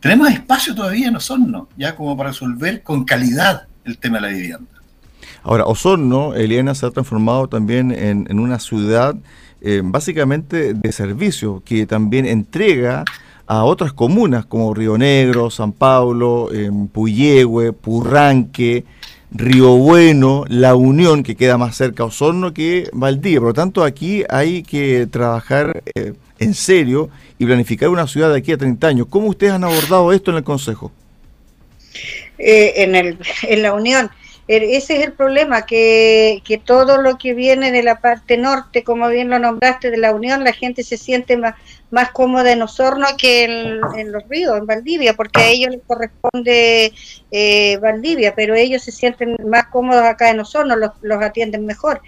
Tenemos 0.00 0.30
espacio 0.30 0.74
todavía 0.74 1.08
en 1.08 1.16
Osorno, 1.16 1.68
ya 1.76 1.96
como 1.96 2.16
para 2.16 2.30
resolver 2.30 2.82
con 2.82 3.04
calidad 3.04 3.66
el 3.84 3.98
tema 3.98 4.18
de 4.18 4.20
la 4.22 4.28
vivienda. 4.28 4.66
Ahora, 5.42 5.64
Osorno, 5.64 6.34
Eliana, 6.34 6.74
se 6.74 6.86
ha 6.86 6.90
transformado 6.90 7.48
también 7.48 7.90
en, 7.92 8.38
una 8.38 8.58
ciudad 8.58 9.14
eh, 9.60 9.80
básicamente 9.82 10.74
de 10.74 10.92
servicio, 10.92 11.62
que 11.64 11.86
también 11.86 12.26
entrega 12.26 13.04
a 13.46 13.64
otras 13.64 13.92
comunas 13.92 14.46
como 14.46 14.72
Río 14.74 14.96
Negro, 14.96 15.50
San 15.50 15.72
Pablo, 15.72 16.48
Puyehue, 16.92 17.72
Purranque, 17.72 18.84
Río 19.36 19.76
Bueno, 19.78 20.44
La 20.48 20.76
Unión, 20.76 21.24
que 21.24 21.34
queda 21.34 21.58
más 21.58 21.76
cerca 21.76 22.04
a 22.04 22.06
Osorno 22.06 22.54
que 22.54 22.88
Valdivia. 22.92 23.40
Por 23.40 23.48
lo 23.48 23.54
tanto, 23.54 23.82
aquí 23.82 24.22
hay 24.28 24.62
que 24.62 25.08
trabajar 25.08 25.82
eh, 25.96 26.12
en 26.38 26.54
serio 26.54 27.10
y 27.36 27.44
planificar 27.44 27.88
una 27.88 28.06
ciudad 28.06 28.30
de 28.30 28.38
aquí 28.38 28.52
a 28.52 28.56
30 28.56 28.86
años. 28.86 29.06
¿Cómo 29.10 29.26
ustedes 29.26 29.52
han 29.52 29.64
abordado 29.64 30.12
esto 30.12 30.30
en 30.30 30.36
el 30.36 30.44
Consejo? 30.44 30.92
Eh, 32.38 32.74
en, 32.76 32.94
el, 32.94 33.18
en 33.42 33.62
la 33.62 33.72
Unión. 33.72 34.08
Ese 34.46 34.98
es 34.98 35.04
el 35.04 35.14
problema, 35.14 35.64
que, 35.64 36.42
que, 36.44 36.58
todo 36.58 37.00
lo 37.00 37.16
que 37.16 37.32
viene 37.32 37.72
de 37.72 37.82
la 37.82 38.00
parte 38.00 38.36
norte, 38.36 38.84
como 38.84 39.08
bien 39.08 39.30
lo 39.30 39.38
nombraste, 39.38 39.90
de 39.90 39.96
la 39.96 40.12
Unión, 40.12 40.44
la 40.44 40.52
gente 40.52 40.82
se 40.82 40.98
siente 40.98 41.38
más, 41.38 41.54
más 41.90 42.10
cómoda 42.10 42.52
en 42.52 42.60
Osorno 42.60 43.06
que 43.16 43.44
en, 43.44 44.12
los 44.12 44.28
ríos, 44.28 44.58
en 44.58 44.66
Valdivia, 44.66 45.14
porque 45.14 45.40
a 45.40 45.48
ellos 45.48 45.70
les 45.70 45.80
corresponde 45.86 46.92
eh, 47.30 47.78
Valdivia, 47.78 48.34
pero 48.34 48.54
ellos 48.54 48.82
se 48.82 48.92
sienten 48.92 49.36
más 49.46 49.68
cómodos 49.68 50.02
acá 50.02 50.28
en 50.28 50.40
Osorno, 50.40 50.76
los, 50.76 50.90
los 51.00 51.22
atienden 51.22 51.64
mejor. 51.64 52.02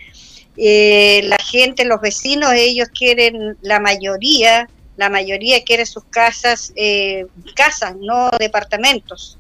Eh, 0.59 1.23
la 1.25 1.39
gente, 1.39 1.87
los 1.87 2.01
vecinos, 2.03 2.53
ellos 2.53 2.89
quieren, 2.89 3.57
la 3.63 3.81
mayoría, 3.81 4.69
la 4.97 5.09
mayoría 5.09 5.65
quiere 5.65 5.87
sus 5.87 6.05
casas, 6.05 6.73
eh, 6.77 7.27
casas, 7.55 7.95
no 7.97 8.31
departamentos 8.39 9.36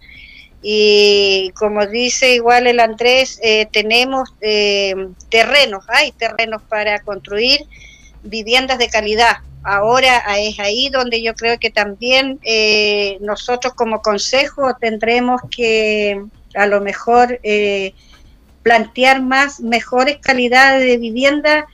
y 0.69 1.53
como 1.55 1.87
dice 1.87 2.35
igual 2.35 2.67
el 2.67 2.81
Andrés, 2.81 3.39
eh, 3.41 3.69
tenemos 3.71 4.35
eh, 4.41 4.97
terrenos, 5.29 5.85
hay 5.87 6.11
terrenos 6.11 6.61
para 6.61 6.99
construir 7.03 7.61
viviendas 8.25 8.79
de 8.79 8.89
calidad. 8.89 9.37
Ahora 9.63 10.25
es 10.39 10.59
ahí 10.59 10.89
donde 10.89 11.23
yo 11.23 11.37
creo 11.37 11.61
que 11.61 11.71
también 11.71 12.41
eh, 12.43 13.17
nosotros 13.21 13.75
como 13.75 14.03
consejo 14.03 14.75
tendremos 14.75 15.41
que 15.57 16.21
a 16.57 16.67
lo 16.67 16.81
mejor 16.81 17.41
plantear 18.65 19.23
más 19.23 19.61
mejores 19.61 20.19
calidades 20.19 20.85
de 20.85 20.97
vivienda 20.97 21.69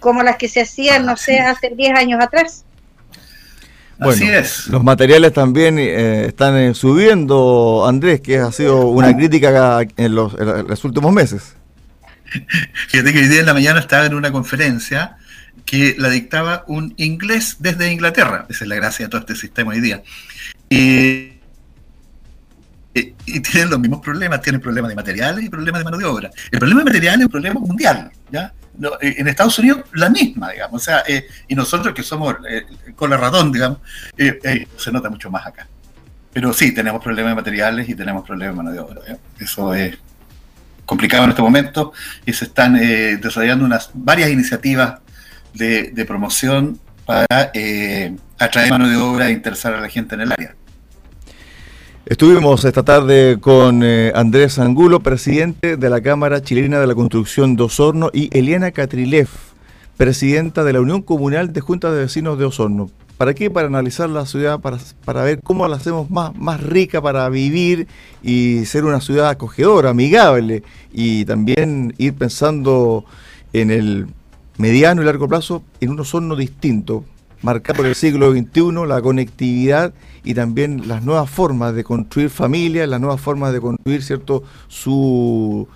como 0.00 0.22
las 0.22 0.38
que 0.38 0.48
se 0.48 0.62
hacían, 0.62 1.04
no 1.04 1.18
sé, 1.18 1.38
hace 1.38 1.68
10 1.68 1.98
años 1.98 2.24
atrás. 2.24 2.64
Bueno, 3.98 4.32
es. 4.32 4.68
Los 4.68 4.84
materiales 4.84 5.32
también 5.32 5.78
eh, 5.78 6.26
están 6.26 6.56
eh, 6.56 6.74
subiendo, 6.74 7.84
Andrés, 7.86 8.20
que 8.20 8.38
ha 8.38 8.52
sido 8.52 8.86
una 8.86 9.16
crítica 9.16 9.86
en 9.96 10.14
los, 10.14 10.34
últimos 10.84 11.12
meses. 11.12 11.54
Fíjate 12.88 13.12
que 13.12 13.18
hoy 13.18 13.28
día 13.28 13.40
en 13.40 13.46
la 13.46 13.54
mañana 13.54 13.80
estaba 13.80 14.06
en 14.06 14.14
una 14.14 14.30
conferencia 14.30 15.16
que 15.64 15.96
la 15.98 16.10
dictaba 16.10 16.64
un 16.68 16.94
inglés 16.96 17.56
desde 17.58 17.92
Inglaterra. 17.92 18.46
Esa 18.48 18.64
es 18.64 18.68
la 18.68 18.76
gracia 18.76 19.06
de 19.06 19.10
todo 19.10 19.20
este 19.20 19.34
sistema 19.36 19.72
hoy 19.72 19.80
día. 19.80 20.02
Y, 20.70 21.37
y 22.94 23.40
tienen 23.40 23.70
los 23.70 23.78
mismos 23.78 24.00
problemas, 24.00 24.40
tienen 24.42 24.60
problemas 24.60 24.88
de 24.88 24.96
materiales 24.96 25.44
y 25.44 25.48
problemas 25.48 25.80
de 25.80 25.84
mano 25.84 25.98
de 25.98 26.04
obra. 26.04 26.30
El 26.50 26.58
problema 26.58 26.80
de 26.80 26.84
materiales 26.86 27.20
es 27.20 27.26
un 27.26 27.30
problema 27.30 27.60
mundial, 27.60 28.10
¿ya? 28.30 28.52
Eh, 29.00 29.16
en 29.18 29.26
Estados 29.26 29.58
Unidos 29.58 29.84
la 29.92 30.08
misma, 30.08 30.50
digamos, 30.52 30.80
o 30.80 30.84
sea, 30.84 31.02
eh, 31.06 31.26
y 31.48 31.54
nosotros 31.54 31.92
que 31.92 32.02
somos 32.02 32.36
eh, 32.48 32.64
con 32.94 33.10
la 33.10 33.16
ratón, 33.16 33.50
digamos, 33.50 33.78
se 34.16 34.92
nota 34.92 35.10
mucho 35.10 35.30
más 35.30 35.46
acá. 35.46 35.66
Pero 36.32 36.52
sí, 36.52 36.72
tenemos 36.72 37.02
problemas 37.02 37.32
de 37.32 37.36
materiales 37.36 37.88
y 37.88 37.94
tenemos 37.94 38.24
problemas 38.24 38.54
de 38.54 38.56
mano 38.56 38.70
de 38.70 38.78
obra. 38.78 39.00
Eso 39.38 39.74
es 39.74 39.98
complicado 40.86 41.24
en 41.24 41.30
este 41.30 41.42
momento 41.42 41.92
y 42.24 42.32
se 42.32 42.44
están 42.44 42.74
desarrollando 42.74 43.64
unas 43.64 43.90
varias 43.92 44.30
iniciativas 44.30 45.00
de, 45.54 45.90
de 45.90 46.04
promoción 46.04 46.78
para 47.04 47.50
atraer 48.38 48.70
mano 48.70 48.88
de 48.88 48.96
obra 48.96 49.28
e 49.28 49.32
interesar 49.32 49.74
a 49.74 49.80
la 49.80 49.88
gente 49.88 50.14
en 50.14 50.20
el 50.20 50.32
área. 50.32 50.54
Estuvimos 52.08 52.64
esta 52.64 52.84
tarde 52.84 53.36
con 53.38 53.82
eh, 53.82 54.12
Andrés 54.14 54.58
Angulo, 54.58 55.00
presidente 55.00 55.76
de 55.76 55.90
la 55.90 56.00
Cámara 56.00 56.40
Chilena 56.40 56.80
de 56.80 56.86
la 56.86 56.94
Construcción 56.94 57.54
de 57.54 57.64
Osorno, 57.64 58.08
y 58.14 58.34
Eliana 58.34 58.70
Catrilev, 58.70 59.28
presidenta 59.98 60.64
de 60.64 60.72
la 60.72 60.80
Unión 60.80 61.02
Comunal 61.02 61.52
de 61.52 61.60
Juntas 61.60 61.92
de 61.92 61.98
Vecinos 61.98 62.38
de 62.38 62.46
Osorno. 62.46 62.88
¿Para 63.18 63.34
qué? 63.34 63.50
Para 63.50 63.66
analizar 63.66 64.08
la 64.08 64.24
ciudad, 64.24 64.58
para, 64.60 64.78
para 65.04 65.22
ver 65.22 65.42
cómo 65.42 65.68
la 65.68 65.76
hacemos 65.76 66.10
más, 66.10 66.34
más 66.34 66.62
rica 66.62 67.02
para 67.02 67.28
vivir 67.28 67.88
y 68.22 68.64
ser 68.64 68.86
una 68.86 69.02
ciudad 69.02 69.28
acogedora, 69.28 69.90
amigable, 69.90 70.62
y 70.90 71.26
también 71.26 71.92
ir 71.98 72.14
pensando 72.14 73.04
en 73.52 73.70
el 73.70 74.06
mediano 74.56 75.02
y 75.02 75.04
largo 75.04 75.28
plazo 75.28 75.62
en 75.82 75.90
un 75.90 76.00
Osorno 76.00 76.36
distinto, 76.36 77.04
marcado 77.42 77.78
por 77.78 77.86
el 77.86 77.94
siglo 77.94 78.32
XXI, 78.32 78.86
la 78.86 79.00
conectividad 79.00 79.92
y 80.24 80.34
también 80.34 80.88
las 80.88 81.04
nuevas 81.04 81.30
formas 81.30 81.74
de 81.74 81.84
construir 81.84 82.30
familia, 82.30 82.86
las 82.86 83.00
nuevas 83.00 83.20
formas 83.20 83.52
de 83.52 83.60
construir 83.60 84.02
cierto 84.02 84.42
su, 84.68 85.68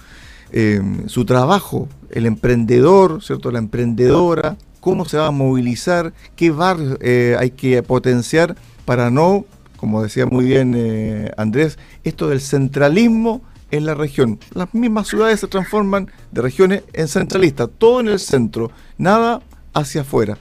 em, 0.51 1.09
su 1.09 1.25
trabajo, 1.25 1.89
el 2.11 2.27
emprendedor, 2.27 3.23
cierto 3.23 3.51
la 3.51 3.59
emprendedora, 3.59 4.57
cómo 4.81 5.05
se 5.05 5.17
va 5.17 5.29
a 5.29 5.31
movilizar, 5.31 6.13
qué 6.37 6.51
barrios 6.51 6.99
eh, 7.01 7.37
hay 7.39 7.51
que 7.51 7.83
potenciar 7.83 8.57
para 8.85 9.11
no, 9.11 9.45
como 9.77 10.03
decía 10.03 10.27
muy 10.27 10.45
bien 10.45 10.75
eh, 10.77 11.31
Andrés, 11.37 11.79
esto 12.05 12.29
del 12.29 12.41
centralismo 12.41 13.43
en 13.71 13.87
la 13.87 13.95
región. 13.95 14.39
Las 14.55 14.73
mismas 14.75 15.09
ciudades 15.09 15.41
se 15.41 15.49
transforman 15.49 16.11
de 16.31 16.43
regiones 16.43 16.83
en 16.93 17.09
centralistas, 17.09 17.71
todo 17.79 18.01
en 18.01 18.09
el 18.09 18.19
centro, 18.19 18.71
nada 18.99 19.41
hacia 19.73 20.03
afuera. 20.03 20.37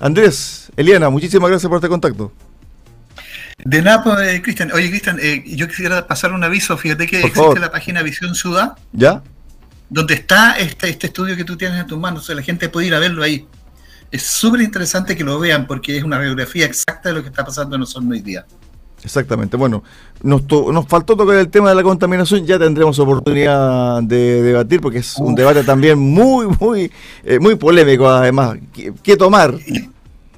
Andrés, 0.00 0.70
Eliana, 0.76 1.10
muchísimas 1.10 1.50
gracias 1.50 1.68
por 1.68 1.78
este 1.78 1.88
contacto. 1.88 2.32
De 3.64 3.82
nada, 3.82 4.04
pues, 4.04 4.40
Cristian. 4.40 4.70
Oye, 4.72 4.88
Cristian, 4.88 5.18
eh, 5.20 5.42
yo 5.46 5.66
quisiera 5.66 6.06
pasar 6.06 6.32
un 6.32 6.44
aviso. 6.44 6.76
Fíjate 6.76 7.06
que 7.06 7.20
existe 7.20 7.58
la 7.58 7.72
página 7.72 8.02
Visión 8.02 8.34
Ciudad. 8.34 8.76
¿Ya? 8.92 9.22
Donde 9.90 10.14
está 10.14 10.58
este, 10.58 10.88
este 10.88 11.08
estudio 11.08 11.36
que 11.36 11.44
tú 11.44 11.56
tienes 11.56 11.80
en 11.80 11.86
tus 11.86 11.98
manos. 11.98 12.22
O 12.22 12.26
sea, 12.26 12.36
la 12.36 12.42
gente 12.42 12.68
puede 12.68 12.86
ir 12.86 12.94
a 12.94 13.00
verlo 13.00 13.22
ahí. 13.22 13.46
Es 14.10 14.22
súper 14.22 14.60
interesante 14.60 15.16
que 15.16 15.24
lo 15.24 15.38
vean 15.38 15.66
porque 15.66 15.96
es 15.96 16.04
una 16.04 16.18
radiografía 16.18 16.66
exacta 16.66 17.08
de 17.08 17.16
lo 17.16 17.22
que 17.22 17.28
está 17.28 17.44
pasando 17.44 17.74
en 17.74 17.80
nosotros 17.80 18.10
hoy 18.10 18.20
día. 18.20 18.46
Exactamente. 19.04 19.56
Bueno, 19.56 19.82
nos, 20.22 20.42
nos 20.50 20.86
faltó 20.86 21.16
tocar 21.16 21.36
el 21.36 21.48
tema 21.48 21.70
de 21.70 21.76
la 21.76 21.82
contaminación, 21.82 22.44
ya 22.44 22.58
tendremos 22.58 22.98
oportunidad 22.98 24.02
de 24.02 24.42
debatir 24.42 24.80
porque 24.80 24.98
es 24.98 25.16
un 25.18 25.34
debate 25.34 25.62
también 25.62 25.98
muy, 25.98 26.46
muy, 26.60 26.90
eh, 27.24 27.38
muy 27.38 27.54
polémico 27.54 28.08
además. 28.08 28.58
¿Qué, 29.02 29.16
tomar? 29.16 29.54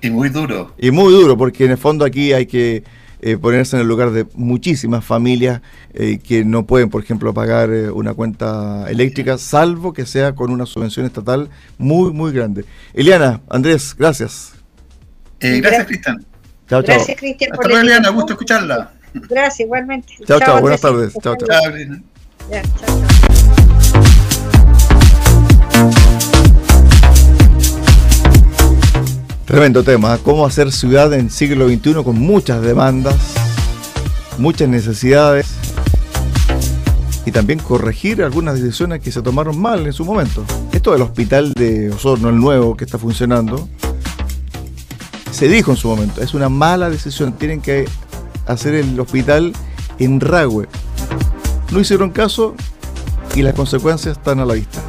Y, 0.03 0.11
muy 0.11 0.29
duro. 0.29 0.73
Y 0.79 0.90
muy 0.90 1.12
duro, 1.12 1.37
porque 1.37 1.64
en 1.64 1.73
el 1.73 1.79
fondo 1.79 2.05
aquí 2.05 2.33
hay 2.33 2.46
que 2.46 2.85
eh, 3.23 3.37
ponerse 3.37 3.77
en 3.77 3.83
el 3.83 3.88
lugar 3.88 4.11
de 4.12 4.27
muchísimas 4.35 5.05
familias 5.05 5.61
eh, 5.94 6.18
que 6.23 6.44
no 6.44 6.66
pueden, 6.66 6.90
por 6.90 7.03
ejemplo, 7.03 7.33
pagar 7.35 7.70
una 7.92 8.14
cuenta 8.14 8.90
eléctrica, 8.90 9.38
salvo 9.38 9.92
que 9.92 10.07
sea 10.07 10.35
con 10.35 10.51
una 10.51 10.66
subvención 10.66 11.07
estatal 11.07 11.49
muy, 11.79 12.12
muy 12.12 12.33
grande. 12.33 12.64
Eliana, 12.92 13.40
Andrés, 13.49 13.94
gracias. 13.99 14.53
gracias, 15.40 15.87
Cristian. 15.87 16.29
Chao, 16.70 16.83
chao. 16.85 16.94
Gracias, 16.94 17.18
Cristian. 17.18 17.52
Hasta 17.52 17.66
luego, 17.66 17.83
Eliana, 17.83 18.11
gusto 18.11 18.35
escucharla. 18.35 18.92
Gracias, 19.12 19.59
igualmente. 19.59 20.14
Chao, 20.24 20.38
chao, 20.38 20.61
buenas 20.61 20.80
tardes. 20.80 21.12
Chao, 21.20 21.35
chao. 21.37 21.48
Ya, 22.48 22.62
chao, 22.62 22.70
chao. 22.78 23.00
Tremendo 29.46 29.83
tema, 29.83 30.16
cómo 30.18 30.46
hacer 30.46 30.70
ciudad 30.70 31.12
en 31.12 31.28
siglo 31.28 31.68
XXI 31.68 32.04
con 32.04 32.20
muchas 32.20 32.62
demandas, 32.62 33.16
muchas 34.38 34.68
necesidades 34.68 35.48
y 37.26 37.33
también 37.33 37.59
corregir 37.59 38.22
algunas 38.22 38.62
decisiones 38.62 39.00
que 39.00 39.11
se 39.11 39.22
tomaron 39.22 39.59
mal 39.59 39.85
en 39.87 39.92
su 39.92 40.04
momento. 40.04 40.44
Esto 40.70 40.92
del 40.92 41.02
hospital 41.02 41.52
de 41.52 41.90
Osorno, 41.90 42.28
el 42.28 42.37
nuevo 42.37 42.76
que 42.76 42.85
está 42.85 42.96
funcionando, 42.96 43.68
se 45.40 45.48
dijo 45.48 45.70
en 45.70 45.79
su 45.79 45.88
momento, 45.88 46.20
es 46.20 46.35
una 46.35 46.50
mala 46.50 46.90
decisión, 46.90 47.33
tienen 47.33 47.62
que 47.62 47.88
hacer 48.46 48.74
el 48.74 49.00
hospital 49.00 49.55
en 49.98 50.20
Ragüe. 50.20 50.68
No 51.70 51.81
hicieron 51.81 52.11
caso 52.11 52.55
y 53.35 53.40
las 53.40 53.55
consecuencias 53.55 54.18
están 54.18 54.40
a 54.40 54.44
la 54.44 54.53
vista. 54.53 54.83